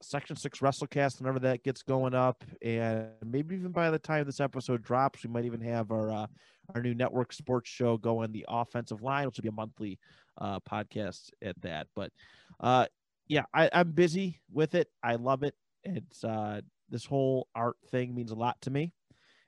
[0.00, 4.40] Section Six WrestleCast whenever that gets going up, and maybe even by the time this
[4.40, 6.26] episode drops, we might even have our uh,
[6.74, 9.98] our new network sports show going, the Offensive Line, which will be a monthly
[10.38, 11.88] uh, podcast at that.
[11.94, 12.12] But
[12.60, 12.86] uh,
[13.28, 14.88] yeah, I, I'm busy with it.
[15.02, 15.54] I love it.
[15.84, 16.60] It's uh,
[16.90, 18.92] this whole art thing means a lot to me,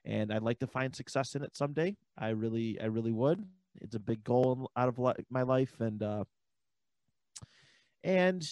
[0.05, 1.97] and I'd like to find success in it someday.
[2.19, 3.45] I really, I really would.
[3.81, 6.25] It's a big goal out of li- my life, and uh,
[8.05, 8.47] and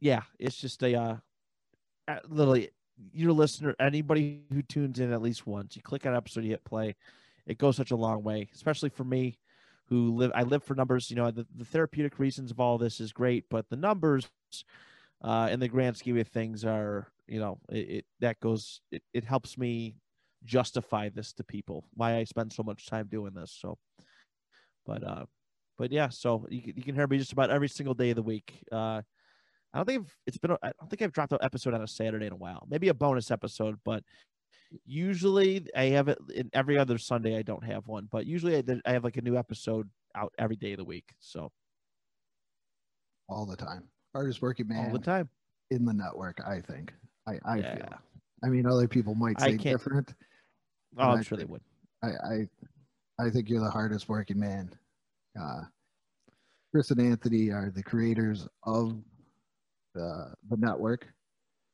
[0.00, 1.16] yeah, it's just a uh,
[2.28, 2.70] literally
[3.12, 6.64] your listener, anybody who tunes in at least once, you click on episode, you hit
[6.64, 6.94] play,
[7.46, 9.38] it goes such a long way, especially for me
[9.88, 10.32] who live.
[10.34, 11.10] I live for numbers.
[11.10, 14.28] You know, the, the therapeutic reasons of all this is great, but the numbers,
[15.22, 18.80] uh, in the grand scheme of things, are you know, it, it that goes.
[18.90, 19.96] It, it helps me
[20.44, 23.56] justify this to people why I spend so much time doing this.
[23.60, 23.78] So,
[24.86, 25.24] but uh,
[25.78, 28.22] but yeah, so you, you can hear me just about every single day of the
[28.22, 28.62] week.
[28.70, 29.02] Uh,
[29.72, 30.52] I don't think I've, it's been.
[30.62, 32.66] I don't think I've dropped an episode on a Saturday in a while.
[32.70, 34.04] Maybe a bonus episode, but
[34.84, 37.36] usually I have it in every other Sunday.
[37.38, 40.56] I don't have one, but usually I, I have like a new episode out every
[40.56, 41.12] day of the week.
[41.20, 41.50] So
[43.28, 45.28] all the time, hardest working man all the time
[45.70, 46.38] in the network.
[46.46, 46.92] I think.
[47.26, 47.74] I I yeah.
[47.74, 47.98] feel.
[48.44, 50.14] I mean, other people might say different.
[50.98, 51.62] Oh, I'm I sure they would.
[52.02, 52.48] I, I
[53.26, 54.70] I think you're the hardest working man.
[55.40, 55.62] Uh,
[56.70, 58.96] Chris and Anthony are the creators of
[59.94, 61.06] the the network.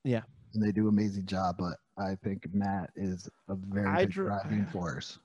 [0.04, 0.22] Yeah.
[0.54, 1.56] and they do an amazing job.
[1.58, 5.18] But I think Matt is a very I dr- driving force.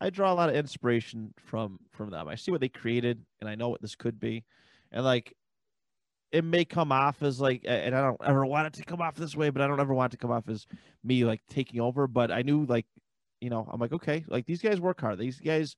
[0.00, 2.28] I draw a lot of inspiration from from them.
[2.28, 4.44] I see what they created, and I know what this could be,
[4.92, 5.34] and like
[6.32, 9.16] it may come off as like, and I don't ever want it to come off
[9.16, 10.66] this way, but I don't ever want it to come off as
[11.02, 12.06] me like taking over.
[12.06, 12.86] But I knew like,
[13.40, 15.18] you know, I'm like, okay, like these guys work hard.
[15.18, 15.74] These guys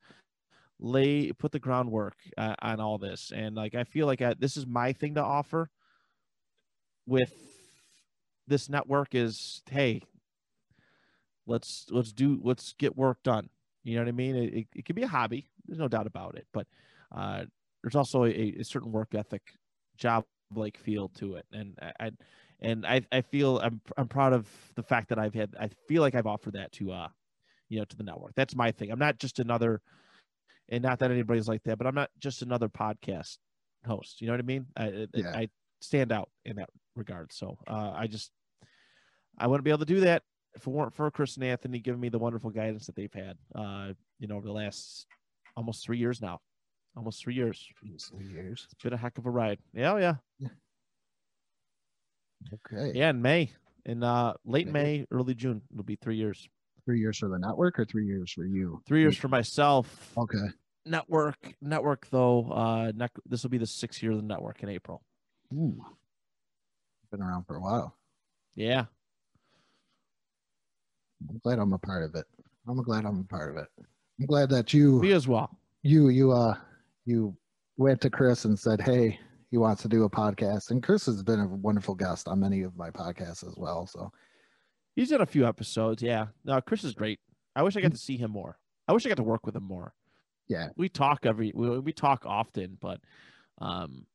[0.78, 4.56] lay put the groundwork uh, on all this, and like I feel like I, this
[4.56, 5.70] is my thing to offer
[7.06, 7.32] with
[8.52, 10.02] this network is hey
[11.46, 13.48] let's let's do let's get work done
[13.82, 16.06] you know what i mean it, it, it can be a hobby there's no doubt
[16.06, 16.66] about it but
[17.16, 17.44] uh
[17.82, 19.42] there's also a, a certain work ethic
[19.96, 20.24] job
[20.54, 22.10] like feel to it and i, I
[22.60, 24.46] and I, I feel I'm I'm proud of
[24.76, 27.08] the fact that I've had I feel like I've offered that to uh
[27.68, 28.34] you know to the network.
[28.36, 28.92] That's my thing.
[28.92, 29.80] I'm not just another
[30.68, 33.38] and not that anybody's like that, but I'm not just another podcast
[33.84, 34.20] host.
[34.20, 34.66] You know what I mean?
[34.76, 35.30] I I- Yeah.
[35.34, 35.48] I
[35.80, 37.32] stand out in that regard.
[37.32, 38.30] So uh, I just
[39.38, 40.22] I wouldn't be able to do that
[40.54, 43.36] if it weren't for Chris and Anthony giving me the wonderful guidance that they've had.
[43.54, 45.06] Uh, you know, over the last
[45.56, 46.40] almost three years now,
[46.96, 47.66] almost three years.
[47.80, 48.66] Three Years.
[48.70, 49.58] It's been a heck of a ride.
[49.72, 50.14] Yeah, oh, yeah,
[52.52, 52.92] Okay.
[52.94, 53.10] yeah.
[53.10, 53.50] In May,
[53.86, 54.98] in uh, late May.
[54.98, 56.48] May, early June, it'll be three years.
[56.84, 58.82] Three years for the network or three years for you?
[58.86, 60.12] Three years for myself.
[60.18, 60.48] Okay.
[60.84, 62.50] Network, network though.
[62.50, 65.00] Uh, nec- this will be the sixth year of the network in April.
[65.54, 65.80] Ooh.
[67.12, 67.96] Been around for a while.
[68.56, 68.86] Yeah,
[71.30, 72.26] I'm glad I'm a part of it.
[72.68, 73.68] I'm glad I'm a part of it.
[74.20, 75.58] I'm glad that you me as well.
[75.82, 76.56] you you uh
[77.04, 77.36] you
[77.76, 79.18] went to Chris and said, "Hey,
[79.50, 82.62] he wants to do a podcast." And Chris has been a wonderful guest on many
[82.62, 83.86] of my podcasts as well.
[83.86, 84.12] So
[84.94, 86.02] He's done a few episodes.
[86.02, 86.26] Yeah.
[86.44, 87.18] No, Chris is great.
[87.56, 88.58] I wish I got to see him more.
[88.86, 89.94] I wish I got to work with him more.
[90.48, 90.68] Yeah.
[90.76, 93.00] We talk every we, we talk often, but
[93.58, 94.06] um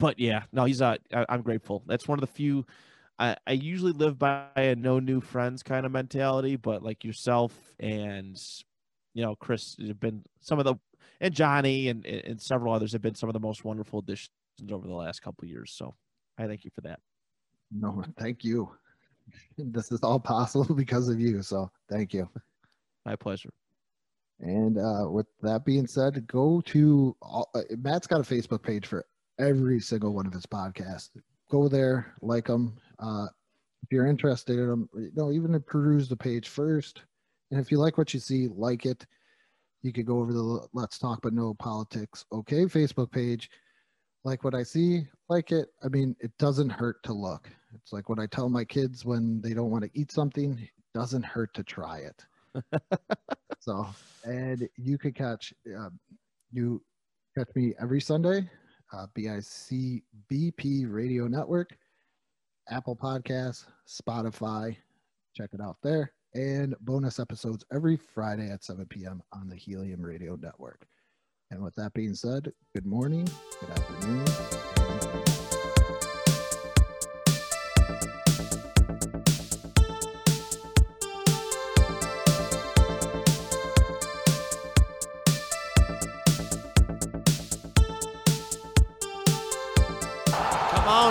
[0.00, 1.84] but yeah, no, he's uh I, I'm grateful.
[1.86, 2.66] That's one of the few
[3.18, 7.52] I, I usually live by a no new friends kind of mentality, but like yourself
[7.80, 8.40] and
[9.14, 10.76] you know, Chris have been some of the
[11.20, 14.30] and Johnny and and several others have been some of the most wonderful additions
[14.70, 15.72] over the last couple of years.
[15.72, 15.94] So
[16.38, 17.00] I thank you for that.
[17.72, 18.70] no, thank you.
[19.58, 21.42] This is all possible because of you.
[21.42, 22.30] So thank you.
[23.04, 23.50] My pleasure.
[24.40, 28.86] And uh, with that being said, go to all, uh, Matt's got a Facebook page
[28.86, 29.04] for
[29.38, 31.10] every single one of his podcasts.
[31.50, 32.76] Go there, like them.
[33.00, 33.26] Uh,
[33.82, 37.02] if you're interested in them, you know, even peruse the page first.
[37.50, 39.06] And if you like what you see, like it.
[39.82, 43.48] You could go over to the Let's Talk But No Politics Okay Facebook page.
[44.24, 45.68] Like what I see, like it.
[45.84, 47.48] I mean, it doesn't hurt to look.
[47.74, 50.98] It's like what I tell my kids when they don't want to eat something, it
[50.98, 52.26] doesn't hurt to try it.
[53.60, 53.86] so,
[54.24, 55.90] and you could catch uh,
[56.52, 56.82] you
[57.36, 58.50] catch me every Sunday,
[58.92, 61.76] uh, BIC BP Radio Network,
[62.70, 64.76] Apple Podcasts, Spotify.
[65.34, 69.22] Check it out there, and bonus episodes every Friday at 7 p.m.
[69.32, 70.86] on the Helium Radio Network.
[71.50, 73.26] And with that being said, good morning,
[73.60, 75.47] good afternoon.